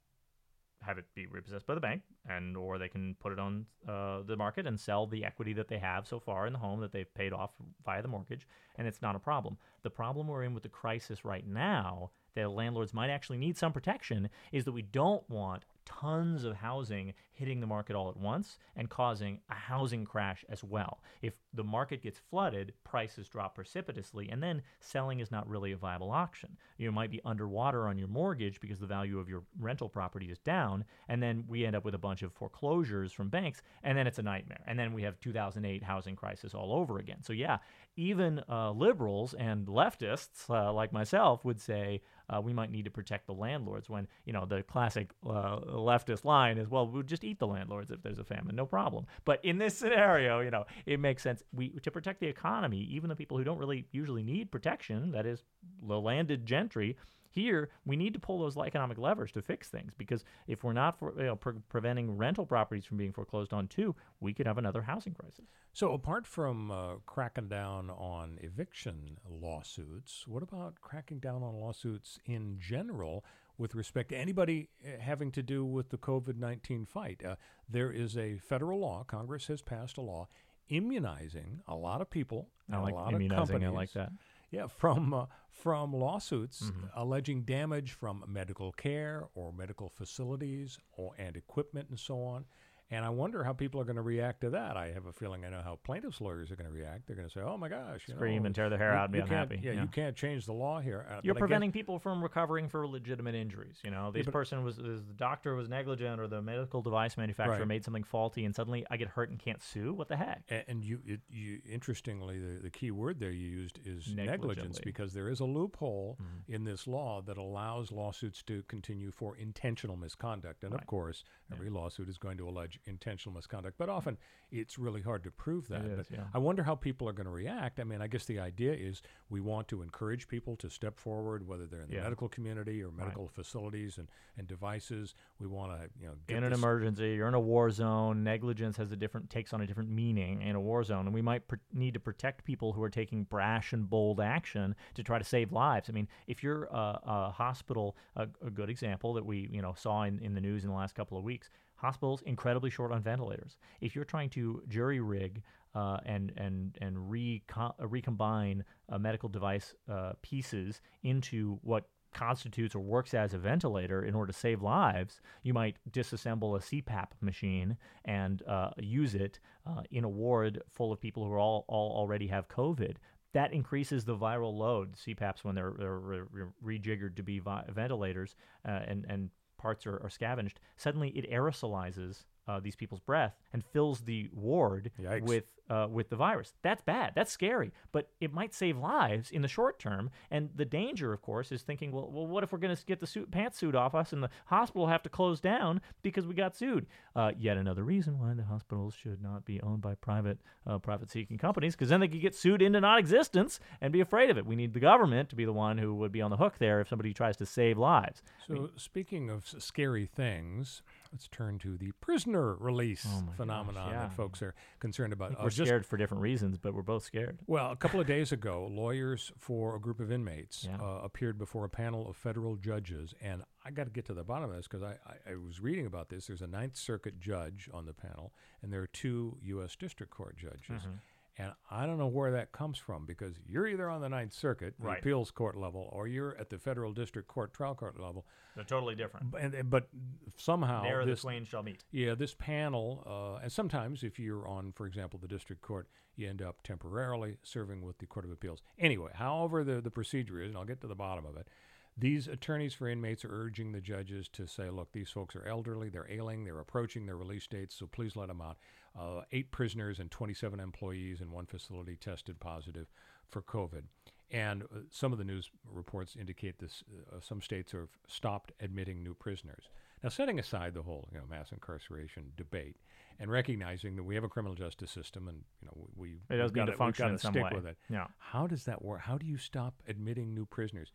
have 0.82 0.98
it 0.98 1.06
be 1.14 1.28
repossessed 1.28 1.68
by 1.68 1.76
the 1.76 1.82
bank, 1.82 2.02
and 2.28 2.58
or 2.58 2.80
they 2.80 2.88
can 2.88 3.16
put 3.20 3.32
it 3.32 3.40
on 3.40 3.68
uh, 3.88 4.22
the 4.24 4.36
market 4.36 4.66
and 4.66 4.80
sell 4.80 5.06
the 5.06 5.24
equity 5.26 5.54
that 5.54 5.68
they 5.68 5.78
have 5.78 6.08
so 6.08 6.20
far 6.20 6.48
in 6.48 6.54
the 6.54 6.60
home 6.60 6.80
that 6.82 6.92
they've 6.92 7.14
paid 7.14 7.34
off 7.34 7.52
via 7.86 8.02
the 8.02 8.08
mortgage, 8.08 8.48
and 8.78 8.88
it's 8.88 9.02
not 9.02 9.16
a 9.16 9.20
problem. 9.20 9.58
The 9.84 9.90
problem 9.92 10.28
we're 10.28 10.44
in 10.44 10.54
with 10.56 10.64
the 10.64 10.70
crisis 10.70 11.24
right 11.26 11.46
now 11.48 12.12
that 12.38 12.52
landlords 12.52 12.94
might 12.94 13.10
actually 13.10 13.38
need 13.38 13.58
some 13.58 13.74
protection 13.74 14.30
is 14.52 14.64
that 14.66 14.72
we 14.72 14.84
don't 14.84 15.28
want 15.30 15.64
tons 15.88 16.44
of 16.44 16.56
housing 16.56 17.14
hitting 17.32 17.60
the 17.62 17.68
market 17.68 17.96
all 17.96 18.10
at 18.10 18.18
once 18.18 18.58
and 18.76 18.90
causing 18.90 19.40
a 19.50 19.54
housing 19.54 20.04
crash 20.04 20.44
as 20.50 20.64
well. 20.64 21.02
If 21.22 21.36
the 21.54 21.64
market 21.64 22.02
gets 22.04 22.20
flooded, 22.30 22.74
prices 22.84 23.30
drop 23.30 23.56
precipitously, 23.56 24.28
and 24.30 24.44
then 24.44 24.64
selling 24.80 25.20
is 25.20 25.32
not 25.32 25.48
really 25.48 25.72
a 25.72 25.78
viable 25.78 26.12
option. 26.12 26.58
You 26.78 26.92
might 26.92 27.12
be 27.12 27.22
underwater 27.24 27.88
on 27.88 27.98
your 27.98 28.08
mortgage 28.08 28.60
because 28.60 28.80
the 28.80 28.88
value 28.88 29.18
of 29.18 29.30
your 29.30 29.44
rental 29.60 29.88
property 29.88 30.26
is 30.26 30.40
down, 30.40 30.84
and 31.08 31.24
then 31.24 31.46
we 31.48 31.66
end 31.66 31.76
up 31.76 31.86
with 31.86 31.96
a 31.96 32.00
bunch 32.00 32.22
of 32.22 32.34
foreclosures 32.34 33.14
from 33.14 33.30
banks, 33.30 33.62
and 33.84 33.98
then 33.98 34.08
it's 34.08 34.20
a 34.20 34.24
nightmare. 34.24 34.62
And 34.68 34.78
then 34.78 34.94
we 34.94 35.04
have 35.04 35.20
2008 35.22 35.84
housing 35.84 36.16
crisis 36.16 36.54
all 36.54 36.74
over 36.74 36.98
again. 36.98 37.24
So 37.24 37.34
yeah, 37.34 37.58
even 37.96 38.42
uh, 38.50 38.72
liberals 38.72 39.34
and 39.36 39.68
leftists 39.68 40.50
uh, 40.50 40.74
like 40.74 40.92
myself 40.92 41.46
would 41.46 41.62
say 41.62 42.02
uh, 42.30 42.42
we 42.42 42.54
might 42.54 42.72
need 42.72 42.86
to 42.86 42.92
protect 42.92 43.28
the 43.28 43.34
landlords 43.34 43.90
when 43.90 44.08
you 44.26 44.34
know 44.34 44.46
the 44.46 44.64
classic 44.64 45.12
uh, 45.26 45.60
leftist 45.60 46.26
line 46.26 46.58
is 46.58 46.68
well 46.68 46.88
we'll 46.88 47.04
just 47.04 47.24
eat 47.24 47.40
the 47.40 47.48
landlords 47.48 47.92
if 47.92 48.02
there's 48.02 48.20
a 48.20 48.24
famine 48.24 48.56
no 48.56 48.66
problem. 48.66 49.06
But 49.26 49.44
in 49.44 49.58
this 49.58 49.78
scenario 49.80 50.42
you 50.42 50.52
know 50.52 50.66
it 50.86 51.00
makes 51.00 51.24
sense. 51.24 51.44
We 51.54 51.70
to 51.70 51.92
protect 51.92 52.20
the 52.20 52.28
economy 52.28 52.80
even 52.92 53.10
the 53.10 53.16
people 53.16 53.38
who 53.38 53.44
don't 53.44 53.58
really 53.58 53.88
usually 53.92 54.24
need 54.24 54.52
protection 54.52 55.12
that 55.12 55.26
is 55.26 55.44
the 55.88 56.00
landed 56.00 56.46
gentry 56.46 56.98
here 57.30 57.70
we 57.86 57.96
need 57.96 58.14
to 58.14 58.20
pull 58.20 58.40
those 58.40 58.58
economic 58.58 58.98
levers 58.98 59.32
to 59.34 59.42
fix 59.42 59.68
things 59.70 59.94
because 59.98 60.24
if 60.48 60.64
we're 60.64 60.74
not 60.74 60.98
for, 60.98 61.14
you 61.18 61.26
know, 61.26 61.36
pre- 61.36 61.54
preventing 61.70 62.18
rental 62.18 62.46
properties 62.46 62.86
from 62.86 62.98
being 62.98 63.14
foreclosed 63.14 63.54
on 63.54 63.68
too 63.68 63.96
we 64.20 64.34
could 64.34 64.48
have 64.48 64.58
another 64.58 64.82
housing 64.82 65.14
crisis 65.14 65.46
So, 65.74 65.94
apart 65.94 66.26
from 66.26 66.72
uh, 66.72 66.96
cracking 67.06 67.48
down 67.50 67.90
on 67.92 68.40
eviction 68.42 69.20
lawsuits, 69.30 70.26
what 70.28 70.42
about 70.44 70.82
cracking 70.82 71.20
down 71.20 71.44
on 71.44 71.56
lawsuits 71.60 72.20
in 72.26 72.58
general 72.60 73.24
with 73.58 73.76
respect 73.76 74.10
to 74.10 74.18
anybody 74.18 74.70
uh, 74.84 75.00
having 75.00 75.32
to 75.34 75.44
do 75.44 75.64
with 75.66 75.90
the 75.90 75.98
COVID 75.98 76.38
19 76.38 76.86
fight? 76.86 77.22
Uh, 77.24 77.36
there 77.70 77.92
is 77.92 78.18
a 78.18 78.38
federal 78.40 78.80
law, 78.80 79.04
Congress 79.04 79.48
has 79.48 79.62
passed 79.62 79.98
a 79.98 80.02
law 80.02 80.28
immunizing 80.70 81.62
a 81.68 81.76
lot 81.76 82.02
of 82.02 82.10
people, 82.10 82.50
I 82.72 82.78
like 82.80 82.94
a 82.94 82.98
lot 82.98 83.14
immunizing. 83.14 83.42
of 83.42 83.48
companies. 83.48 83.68
I 83.70 83.72
like 83.72 83.94
that. 83.94 84.12
Yeah, 84.52 84.68
from 84.68 85.14
uh, 85.14 85.26
from 85.52 85.92
lawsuits 85.94 86.62
Mm-hmm. 86.64 86.88
alleging 86.96 87.42
damage 87.44 87.92
from 87.94 88.24
medical 88.28 88.72
care 88.72 89.28
or 89.36 89.52
medical 89.52 89.90
facilities 89.90 90.78
or 90.94 91.14
and 91.18 91.36
equipment 91.36 91.90
and 91.90 92.00
so 92.00 92.24
on. 92.24 92.46
And 92.90 93.04
I 93.04 93.10
wonder 93.10 93.44
how 93.44 93.52
people 93.52 93.82
are 93.82 93.84
going 93.84 93.98
to 93.98 94.02
react 94.02 94.40
to 94.42 94.50
that. 94.52 94.78
I 94.78 94.92
have 94.94 95.08
a 95.08 95.12
feeling 95.12 95.44
I 95.44 95.50
know 95.50 95.62
how 95.62 95.78
plaintiffs' 95.84 96.22
lawyers 96.22 96.52
are 96.52 96.56
going 96.56 96.70
to 96.70 96.74
react. 96.74 97.06
They're 97.06 97.18
going 97.18 97.28
to 97.28 97.34
say, 97.34 97.42
"Oh 97.42 97.58
my 97.58 97.68
gosh, 97.68 98.04
you 98.08 98.14
Scream 98.16 98.44
know, 98.44 98.46
and 98.48 98.56
tear 98.56 98.70
their 98.70 98.78
hair 98.78 98.92
you- 98.94 98.98
out 98.98 99.04
and 99.06 99.12
be 99.14 99.20
unhappy." 99.20 99.60
Yeah, 99.62 99.74
Yeah. 99.74 99.82
you 99.82 99.88
can't 99.90 100.16
change 100.16 100.46
the 100.46 100.54
law 100.54 100.80
here." 100.80 101.06
Uh, 101.10 101.20
You're 101.22 101.34
I 101.34 101.36
guess- 101.36 101.40
preventing 101.40 101.74
people 101.74 102.00
from 102.00 102.24
recovering 102.24 102.70
for 102.70 102.88
legitimate 102.88 103.36
injuries. 103.36 103.82
You 103.84 103.92
know, 103.92 104.12
this 104.12 104.26
but- 104.26 104.32
person 104.32 104.64
was, 104.64 104.78
the 104.78 105.04
doctor 105.18 105.56
was 105.56 105.68
negligent, 105.68 106.22
or 106.22 106.28
the 106.28 106.42
medical 106.42 106.82
device 106.82 107.18
manufacturer 107.18 107.60
Right. 107.60 107.68
made 107.68 107.84
something 107.84 108.04
faulty, 108.06 108.46
and 108.46 108.56
suddenly 108.56 108.86
I 108.90 108.96
get 108.96 109.10
hurt 109.10 109.30
and 109.32 109.38
can't 109.38 109.62
sue. 109.62 109.94
What 109.94 110.08
the 110.08 110.16
heck? 110.16 110.44
A- 110.50 110.70
And 110.70 110.82
you, 110.84 111.02
it, 111.06 111.20
you 111.30 111.62
interestingly, 111.70 112.40
the, 112.40 112.60
the 112.62 112.70
key 112.70 112.92
word 112.92 113.20
there 113.20 113.32
you 113.32 113.48
used 113.50 113.80
is 113.86 114.14
negligence 114.14 114.80
because 114.80 115.12
there 115.14 115.28
is 115.28 115.42
a 115.42 115.46
loophole 115.46 116.18
in 116.48 116.64
this 116.64 116.88
law 116.88 117.22
that 117.24 117.38
allows 117.38 117.92
lawsuits 117.92 118.42
to 118.44 118.64
continue 118.64 119.12
for 119.12 119.36
intentional 119.36 119.98
misconduct. 119.98 120.64
And 120.64 120.74
of 120.74 120.86
course, 120.86 121.26
every 121.52 121.70
lawsuit 121.70 122.08
is 122.08 122.18
going 122.18 122.38
to 122.38 122.48
allege 122.48 122.77
intentional 122.86 123.34
misconduct, 123.36 123.76
but 123.78 123.90
often 123.90 124.18
it's 124.52 124.78
really 124.80 125.02
hard 125.02 125.24
to 125.24 125.32
prove 125.32 125.68
that. 125.68 125.86
is, 125.86 125.98
but 125.98 126.06
yeah. 126.12 126.24
I 126.34 126.38
wonder 126.38 126.64
how 126.64 126.76
people 126.76 127.08
are 127.10 127.14
going 127.14 127.26
to 127.26 127.32
react. 127.32 127.80
I 127.80 127.84
mean, 127.84 128.02
I 128.02 128.08
guess 128.08 128.26
the 128.26 128.40
idea 128.40 128.74
is 128.74 129.02
we 129.30 129.42
want 129.42 129.68
to 129.70 129.82
encourage 129.82 130.28
people 130.28 130.56
to 130.58 130.70
step 130.70 130.98
forward, 131.00 131.48
whether 131.48 131.66
they're 131.66 131.82
in 131.82 131.90
the 131.90 131.96
Yeah. 131.96 132.04
medical 132.04 132.30
community 132.30 132.82
or 132.84 132.92
medical 132.92 133.28
facilities 133.28 133.98
and, 133.98 134.08
and 134.38 134.48
devices. 134.48 135.16
We 135.40 135.48
want 135.48 135.74
to, 135.74 135.90
you 136.00 136.08
know, 136.08 136.14
get 136.28 136.38
in 136.38 136.44
an 136.44 136.54
emergency, 136.54 137.16
you're 137.16 137.28
in 137.28 137.34
a 137.34 137.40
war 137.40 137.70
zone. 137.72 138.24
Negligence 138.24 138.78
has 138.78 138.92
a 138.92 138.96
different 138.96 139.30
takes 139.30 139.54
on 139.54 139.62
a 139.62 139.68
different 139.68 139.90
meaning 139.90 140.42
in 140.42 140.56
a 140.56 140.62
war 140.62 140.84
zone, 140.84 141.06
and 141.06 141.14
we 141.14 141.22
might 141.22 141.48
pr- 141.48 141.56
need 141.74 141.94
to 141.96 142.00
protect 142.00 142.46
people 142.46 142.74
who 142.74 142.84
are 142.84 142.90
taking 142.90 143.24
brash 143.24 143.74
and 143.74 143.90
bold 143.90 144.20
action 144.22 144.76
to 144.96 145.04
try 145.04 145.18
to 145.18 145.26
save 145.26 145.52
lives. 145.52 145.90
I 145.90 145.94
mean, 145.94 146.08
if 146.28 146.44
you're 146.44 146.66
a, 146.66 147.00
a 147.04 147.32
hospital, 147.32 147.96
a, 148.16 148.28
a 148.46 148.50
good 148.50 148.70
example 148.70 149.14
that 149.16 149.26
we 149.26 149.50
you 149.52 149.62
know 149.62 149.74
saw 149.78 150.04
in, 150.04 150.20
in 150.20 150.34
the 150.34 150.42
news 150.42 150.64
in 150.64 150.70
the 150.70 150.76
last 150.76 150.96
couple 150.96 151.18
of 151.18 151.24
weeks. 151.24 151.50
Hospitals 151.78 152.22
incredibly 152.24 152.70
short 152.70 152.92
on 152.92 153.02
ventilators. 153.02 153.58
If 153.82 153.96
you're 153.96 154.06
trying 154.06 154.30
to 154.32 154.64
jury 154.68 155.00
rig 155.00 155.44
uh, 155.76 155.98
and 156.06 156.34
and 156.36 156.78
and 156.82 157.10
recon- 157.10 157.74
uh, 157.80 157.88
recombine 157.88 158.64
uh, 158.90 158.98
medical 158.98 159.30
device 159.30 159.76
uh, 159.90 160.14
pieces 160.22 160.82
into 161.04 161.60
what 161.62 161.88
constitutes 162.14 162.74
or 162.74 162.80
works 162.80 163.14
as 163.14 163.34
a 163.34 163.38
ventilator 163.38 164.04
in 164.04 164.16
order 164.16 164.32
to 164.32 164.38
save 164.38 164.62
lives, 164.62 165.22
you 165.44 165.54
might 165.54 165.78
disassemble 165.92 166.58
a 166.58 166.60
CPAP 166.60 167.10
machine 167.22 167.78
and 168.06 168.42
uh, 168.48 168.72
use 168.80 169.14
it 169.14 169.40
uh, 169.68 169.82
in 169.92 170.04
a 170.04 170.10
ward 170.10 170.64
full 170.72 170.92
of 170.92 171.00
people 171.00 171.26
who 171.26 171.36
all, 171.36 171.66
all 171.68 171.96
already 171.96 172.28
have 172.28 172.48
COVID. 172.48 172.96
That 173.34 173.54
increases 173.54 174.06
the 174.06 174.18
viral 174.18 174.58
load. 174.58 174.96
CPAPs, 174.96 175.44
when 175.44 175.54
they're, 175.54 175.74
they're 175.78 176.00
re- 176.00 176.22
re- 176.32 176.80
rejiggered 176.80 177.16
to 177.18 177.24
be 177.24 177.40
vi- 177.40 177.66
ventilators 177.70 178.36
uh, 178.68 178.80
and, 178.88 179.06
and 179.08 179.30
parts 179.58 179.86
are, 179.86 180.02
are 180.04 180.10
scavenged, 180.10 180.60
suddenly 180.76 181.10
it 181.10 181.30
aerosolizes 181.32 182.24
uh, 182.48 182.60
these 182.60 182.76
people's 182.76 183.02
breath 183.02 183.36
and 183.54 183.64
fills 183.74 184.02
the 184.02 184.30
ward 184.34 184.92
Yikes. 185.00 185.24
with 185.24 185.44
uh, 185.70 185.88
with 185.90 186.10
the 186.10 186.16
virus. 186.16 186.54
That's 186.62 186.82
bad. 186.82 187.14
That's 187.16 187.32
scary. 187.32 187.72
But 187.92 188.10
it 188.20 188.34
might 188.34 188.54
save 188.54 188.78
lives 188.78 189.32
in 189.32 189.42
the 189.42 189.48
short 189.48 189.80
term. 189.80 190.10
And 190.32 190.50
the 190.56 190.66
danger, 190.66 191.14
of 191.14 191.22
course, 191.22 191.52
is 191.52 191.62
thinking, 191.62 191.92
well, 191.92 192.10
well, 192.12 192.28
what 192.28 192.44
if 192.44 192.52
we're 192.52 192.58
going 192.60 192.76
to 192.76 192.86
get 192.86 193.00
the 193.00 193.08
suit, 193.08 193.32
pantsuit 193.32 193.76
off 193.76 193.96
us 193.96 194.14
and 194.14 194.24
the 194.24 194.30
hospital 194.46 194.84
will 194.84 194.90
have 194.90 195.04
to 195.04 195.10
close 195.10 195.40
down 195.40 195.82
because 196.02 196.26
we 196.26 196.34
got 196.34 196.56
sued? 196.56 196.88
Uh, 197.16 197.32
yet 197.38 197.58
another 197.58 197.84
reason 197.84 198.20
why 198.20 198.34
the 198.34 198.44
hospitals 198.44 198.94
should 198.94 199.22
not 199.22 199.46
be 199.46 199.62
owned 199.62 199.82
by 199.82 199.96
private 199.96 200.40
uh, 200.66 200.78
profit 200.78 201.10
seeking 201.12 201.38
companies 201.38 201.76
because 201.76 201.90
then 201.90 202.00
they 202.00 202.08
could 202.08 202.22
get 202.22 202.36
sued 202.36 202.62
into 202.62 202.80
non-existence 202.80 203.60
and 203.82 203.92
be 203.92 204.02
afraid 204.02 204.30
of 204.30 204.38
it. 204.38 204.46
We 204.46 204.56
need 204.56 204.74
the 204.74 204.80
government 204.80 205.30
to 205.30 205.36
be 205.36 205.46
the 205.46 205.54
one 205.54 205.78
who 205.78 205.96
would 205.96 206.12
be 206.12 206.22
on 206.22 206.32
the 206.32 206.38
hook 206.38 206.56
there 206.60 206.80
if 206.82 206.88
somebody 206.88 207.14
tries 207.14 207.38
to 207.38 207.46
save 207.46 207.78
lives. 207.78 208.22
So, 208.48 208.70
speaking 208.76 209.30
of 209.30 209.46
scary 209.58 210.06
things, 210.06 210.82
let's 211.12 211.28
turn 211.28 211.58
to 211.60 211.78
the 211.78 211.92
prisoner 212.02 212.56
release 212.56 213.06
Oh 213.08 213.22
my 213.22 213.28
gosh, 213.28 213.38
phenomenon 213.38 213.90
yeah. 213.92 214.00
that 214.02 214.14
folks 214.14 214.42
are 214.42 214.54
concerned 214.80 215.14
about. 215.14 215.32
Uh, 215.34 215.36
We're 215.44 215.50
just- 215.50 215.68
scared 215.68 215.86
for 215.86 215.98
different 215.98 216.22
reasons, 216.22 216.58
but 216.58 216.74
we're 216.74 216.82
both 216.82 217.04
scared. 217.04 217.40
well, 217.48 217.72
a 217.72 217.76
couple 217.76 218.00
of 218.00 218.08
days 218.16 218.32
ago, 218.32 218.68
lawyers 218.72 219.32
for 219.38 219.76
a 219.76 219.80
group 219.80 220.00
of 220.00 220.12
inmates 220.12 220.66
Yeah. 220.70 220.78
uh, 220.82 221.02
appeared 221.04 221.38
before 221.38 221.66
a 221.66 221.70
panel 221.70 222.10
of 222.10 222.16
federal 222.16 222.56
judges, 222.56 223.14
and 223.22 223.44
I 223.66 223.72
got 223.72 223.86
to 223.86 223.90
get 223.92 224.06
to 224.06 224.14
the 224.14 224.24
bottom 224.24 224.50
of 224.50 224.56
this 224.56 224.68
because 224.68 224.84
I, 224.84 224.96
I, 225.06 225.32
I 225.34 225.36
was 225.36 225.60
reading 225.60 225.86
about 225.86 226.10
this. 226.10 226.28
There's 226.28 226.42
a 226.42 226.48
Ninth 226.48 226.78
Circuit 226.78 227.20
judge 227.20 227.70
on 227.74 227.86
the 227.86 227.94
panel, 227.94 228.34
and 228.62 228.72
there 228.72 228.82
are 228.82 228.88
two 228.88 229.38
U.S. 229.44 229.76
District 229.76 230.12
Court 230.12 230.38
judges. 230.38 230.84
Mm-hmm. 230.84 230.92
And 231.40 231.54
I 231.70 231.86
don't 231.86 232.00
know 232.00 232.08
where 232.08 232.32
that 232.32 232.52
comes 232.52 232.80
from 232.80 233.06
because 233.06 233.36
you're 233.48 233.68
either 233.68 233.90
on 233.90 234.02
the 234.02 234.10
Ninth 234.10 234.34
Circuit, 234.34 234.74
the 234.80 234.88
Right. 234.88 235.00
appeals 235.00 235.30
court 235.30 235.56
level, 235.56 235.88
or 235.92 236.08
you're 236.08 236.36
at 236.38 236.50
the 236.50 236.58
federal 236.58 236.94
district 236.94 237.28
court, 237.28 237.54
trial 237.54 237.76
court 237.76 238.00
level. 238.00 238.26
They're 238.56 238.64
totally 238.64 238.96
different. 238.96 239.32
B- 239.32 239.38
And, 239.40 239.54
and- 239.54 239.70
but 239.70 239.88
somehow 240.36 240.82
There 240.82 241.02
the 241.06 241.12
this, 241.12 241.22
twain 241.22 241.44
shall 241.46 241.62
meet. 241.62 241.84
yeah, 241.92 242.16
this 242.16 242.34
panel, 242.34 243.04
uh, 243.06 243.42
and 243.44 243.52
sometimes 243.52 244.04
if 244.04 244.18
you're 244.20 244.48
on, 244.48 244.72
for 244.72 244.88
example, 244.88 245.20
the 245.20 245.28
district 245.28 245.62
court, 245.62 245.88
you 246.16 246.28
end 246.28 246.42
up 246.42 246.64
temporarily 246.64 247.38
serving 247.44 247.84
with 247.84 248.00
the 248.00 248.08
Court 248.08 248.26
of 248.26 248.32
Appeals. 248.32 248.64
Anyway, 248.80 249.12
however 249.14 249.64
the, 249.64 249.80
the 249.80 249.92
procedure 249.92 250.42
is, 250.42 250.50
and 250.50 250.58
I'll 250.58 250.66
get 250.66 250.82
to 250.82 250.88
the 250.88 250.96
bottom 250.96 251.26
of 251.28 251.38
it, 251.38 251.48
these 251.96 252.28
attorneys 252.28 252.74
for 252.74 252.88
inmates 252.88 253.24
are 253.26 253.32
urging 253.32 253.72
the 253.72 253.82
judges 253.82 254.28
to 254.30 254.48
say, 254.48 254.70
look, 254.72 254.92
these 254.92 255.10
folks 255.12 255.36
are 255.36 255.46
elderly, 255.48 255.90
they're 255.90 256.10
ailing, 256.12 256.44
they're 256.46 256.60
approaching 256.60 257.06
their 257.06 257.18
release 257.18 257.46
dates, 257.46 257.76
so 257.76 257.86
please 257.86 258.16
let 258.16 258.28
them 258.28 258.42
out. 258.42 258.58
Uh, 259.00 259.22
eight 259.32 259.52
prisoners 259.52 260.00
and 260.00 260.10
27 260.10 260.60
employees 260.60 261.22
in 261.22 261.32
one 261.32 261.46
facility 261.46 261.96
tested 261.96 262.40
positive 262.40 262.88
for 263.30 263.42
COVID. 263.42 263.84
And 264.32 264.64
uh, 264.64 264.80
some 264.90 265.12
of 265.12 265.18
the 265.20 265.24
news 265.24 265.50
reports 265.72 266.16
indicate 266.20 266.60
this. 266.60 266.84
Uh, 267.12 267.20
some 267.22 267.42
states 267.42 267.72
have 267.74 267.90
stopped 268.08 268.52
admitting 268.60 269.04
new 269.04 269.14
prisoners. 269.14 269.70
Now, 270.04 270.10
setting 270.10 270.40
aside 270.40 270.74
the 270.74 270.82
whole 270.84 271.08
you 271.12 271.18
know 271.20 271.26
mass 271.30 271.52
incarceration 271.52 272.32
debate 272.36 272.76
and 273.20 273.32
recognizing 273.32 273.96
that 273.96 274.04
we 274.04 274.16
have 274.16 274.24
a 274.24 274.30
criminal 274.30 274.56
justice 274.56 274.92
system 274.92 275.28
and 275.28 275.38
you 275.62 275.68
know 275.68 275.88
we 275.96 276.20
It 276.30 276.38
does 276.38 276.52
we've 276.52 276.56
need 276.56 276.66
got 276.68 276.72
to 276.72 276.78
function 276.78 277.10
in 277.10 277.18
some 277.18 277.34
stick 277.34 277.44
way. 277.44 277.52
with 277.54 277.66
it. 277.66 277.78
Yeah. 277.90 278.08
How 278.20 278.48
does 278.48 278.66
that 278.66 278.84
work? 278.84 279.02
How 279.02 279.18
do 279.18 279.26
you 279.26 279.38
stop 279.38 279.76
admitting 279.88 280.34
new 280.34 280.46
prisoners? 280.46 280.92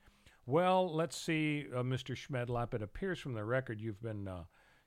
Well, 0.47 0.93
let's 0.93 1.17
see, 1.17 1.67
uh, 1.75 1.83
Mr. 1.83 2.17
Schmedlap. 2.17 2.75
It 2.75 2.83
appears 2.83 3.19
from 3.21 3.35
the 3.35 3.45
record 3.45 3.81
you've 3.81 4.03
been, 4.03 4.27
uh, 4.27 4.43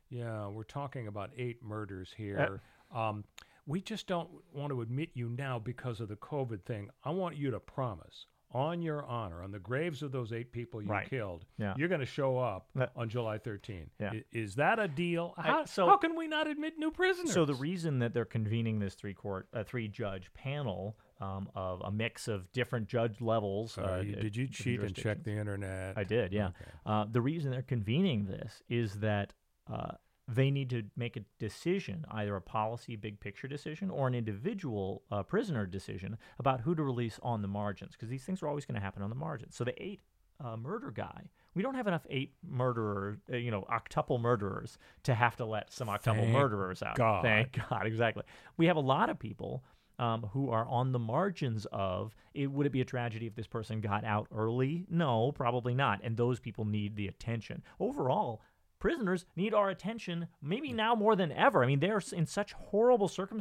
yeah, 0.10 0.48
we're 0.48 0.64
talking 0.64 1.08
about 1.08 1.30
eight 1.38 1.64
murders 1.64 2.14
here. 2.16 2.60
Um, 2.94 3.24
we 3.68 3.82
just 3.82 4.08
don't 4.08 4.30
want 4.54 4.72
to 4.72 4.82
admit 4.82 5.10
you 5.14 5.30
now 5.30 5.58
because 5.60 6.00
of 6.00 6.08
the 6.08 6.16
COVID 6.18 6.64
thing. 6.66 6.90
I 7.04 7.10
want 7.12 7.36
you 7.38 7.52
to 7.52 7.60
promise 7.60 8.28
on 8.52 8.82
your 8.82 9.04
honor, 9.04 9.44
on 9.44 9.52
the 9.52 9.60
graves 9.60 10.02
of 10.02 10.12
those 10.14 10.32
eight 10.32 10.52
people 10.54 10.82
you 10.82 10.88
Right. 10.88 11.10
killed, 11.10 11.46
Yeah. 11.58 11.74
you're 11.76 11.90
going 11.90 12.00
to 12.00 12.06
show 12.06 12.38
up 12.38 12.70
That- 12.76 12.92
on 12.96 13.10
July 13.10 13.38
13. 13.38 13.90
Yeah. 14.00 14.12
I- 14.14 14.24
is 14.32 14.56
that 14.56 14.80
a 14.80 14.88
deal? 14.88 15.34
I- 15.36 15.42
How, 15.42 15.66
so- 15.66 15.88
how 15.88 15.98
can 15.98 16.16
we 16.16 16.28
not 16.28 16.48
admit 16.48 16.78
new 16.78 16.90
prisoners? 16.92 17.34
So 17.34 17.44
the 17.44 17.56
reason 17.56 18.00
that 18.00 18.14
they're 18.14 18.24
convening 18.24 18.80
this 18.80 18.96
three 18.96 19.14
court, 19.16 19.50
uh, 19.52 19.64
three 19.66 19.88
judge 19.90 20.34
panel 20.34 20.96
um, 21.22 21.50
of 21.56 21.82
a 21.82 21.92
mix 21.92 22.28
of 22.28 22.52
different 22.52 22.88
judge 22.90 23.20
levels. 23.22 23.78
Uh, 23.78 23.82
uh, 23.82 23.86
uh, 23.86 24.04
did 24.04 24.36
you 24.36 24.48
cheat 24.50 24.82
and 24.82 24.94
check 24.94 25.24
the 25.24 25.32
internet? 25.32 25.98
I 25.98 26.04
did, 26.04 26.34
yeah. 26.34 26.48
Okay. 26.50 26.72
Uh, 26.86 27.06
the 27.10 27.22
reason 27.22 27.52
they're 27.52 27.62
convening 27.62 28.26
this 28.26 28.62
is 28.70 29.00
that 29.00 29.34
uh, 29.68 29.94
they 30.28 30.50
need 30.50 30.70
to 30.72 30.84
make 30.96 31.18
a 31.18 31.22
decision, 31.40 32.06
either 32.10 32.36
a 32.36 32.42
policy, 32.42 32.96
big 32.96 33.20
picture 33.20 33.48
decision, 33.48 33.90
or 33.90 34.08
an 34.08 34.16
individual 34.16 35.04
uh, 35.12 35.22
prisoner 35.24 35.66
decision 35.66 36.18
about 36.40 36.62
who 36.62 36.74
to 36.74 36.84
release 36.84 37.20
on 37.22 37.42
the 37.42 37.48
margins, 37.48 37.92
because 37.94 38.10
these 38.10 38.24
things 38.24 38.42
are 38.42 38.48
always 38.48 38.66
going 38.66 38.76
to 38.76 38.82
happen 38.82 39.04
on 39.04 39.10
the 39.10 39.16
margins. 39.16 39.56
So 39.56 39.64
the 39.64 39.82
eight 39.82 40.02
uh, 40.44 40.58
murder 40.58 40.92
guy, 40.92 41.30
we 41.54 41.62
don't 41.62 41.76
have 41.76 41.88
enough 41.88 42.06
eight 42.10 42.34
murderer, 42.48 43.20
uh, 43.32 43.38
you 43.38 43.52
know, 43.52 43.66
octuple 43.72 44.20
murderers 44.20 44.78
to 45.04 45.14
have 45.14 45.36
to 45.38 45.46
let 45.46 45.72
some 45.72 45.88
octuple 45.88 46.22
Thank 46.22 46.32
murderers 46.32 46.82
out. 46.82 46.96
God. 46.96 47.24
Thank 47.24 47.60
God, 47.70 47.86
exactly. 47.86 48.24
We 48.58 48.66
have 48.66 48.78
a 48.78 48.82
lot 48.82 49.10
of 49.10 49.20
people 49.20 49.64
um, 50.00 50.24
who 50.34 50.50
are 50.50 50.68
on 50.68 50.92
the 50.92 51.00
margins 51.00 51.66
of 51.72 52.16
it. 52.34 52.48
Would 52.48 52.66
it 52.66 52.72
be 52.72 52.82
a 52.82 52.86
tragedy 52.86 53.28
if 53.28 53.36
this 53.36 53.48
person 53.48 53.80
got 53.80 54.04
out 54.04 54.28
early? 54.36 54.86
No, 54.90 55.32
probably 55.32 55.74
not. 55.74 56.02
And 56.04 56.18
those 56.18 56.40
people 56.40 56.66
need 56.66 56.96
the 56.96 57.08
attention. 57.08 57.64
Overall, 57.80 58.42
prisoners 58.80 59.26
need 59.36 59.54
our 59.54 59.70
attention 59.70 60.28
maybe 60.42 60.72
now 60.74 60.96
more 60.96 61.16
than 61.16 61.32
ever. 61.32 61.64
I 61.64 61.68
mean, 61.68 61.80
they're 61.80 62.02
in 62.14 62.26
such 62.26 62.54
horrible 62.54 63.08
circumstances. 63.08 63.34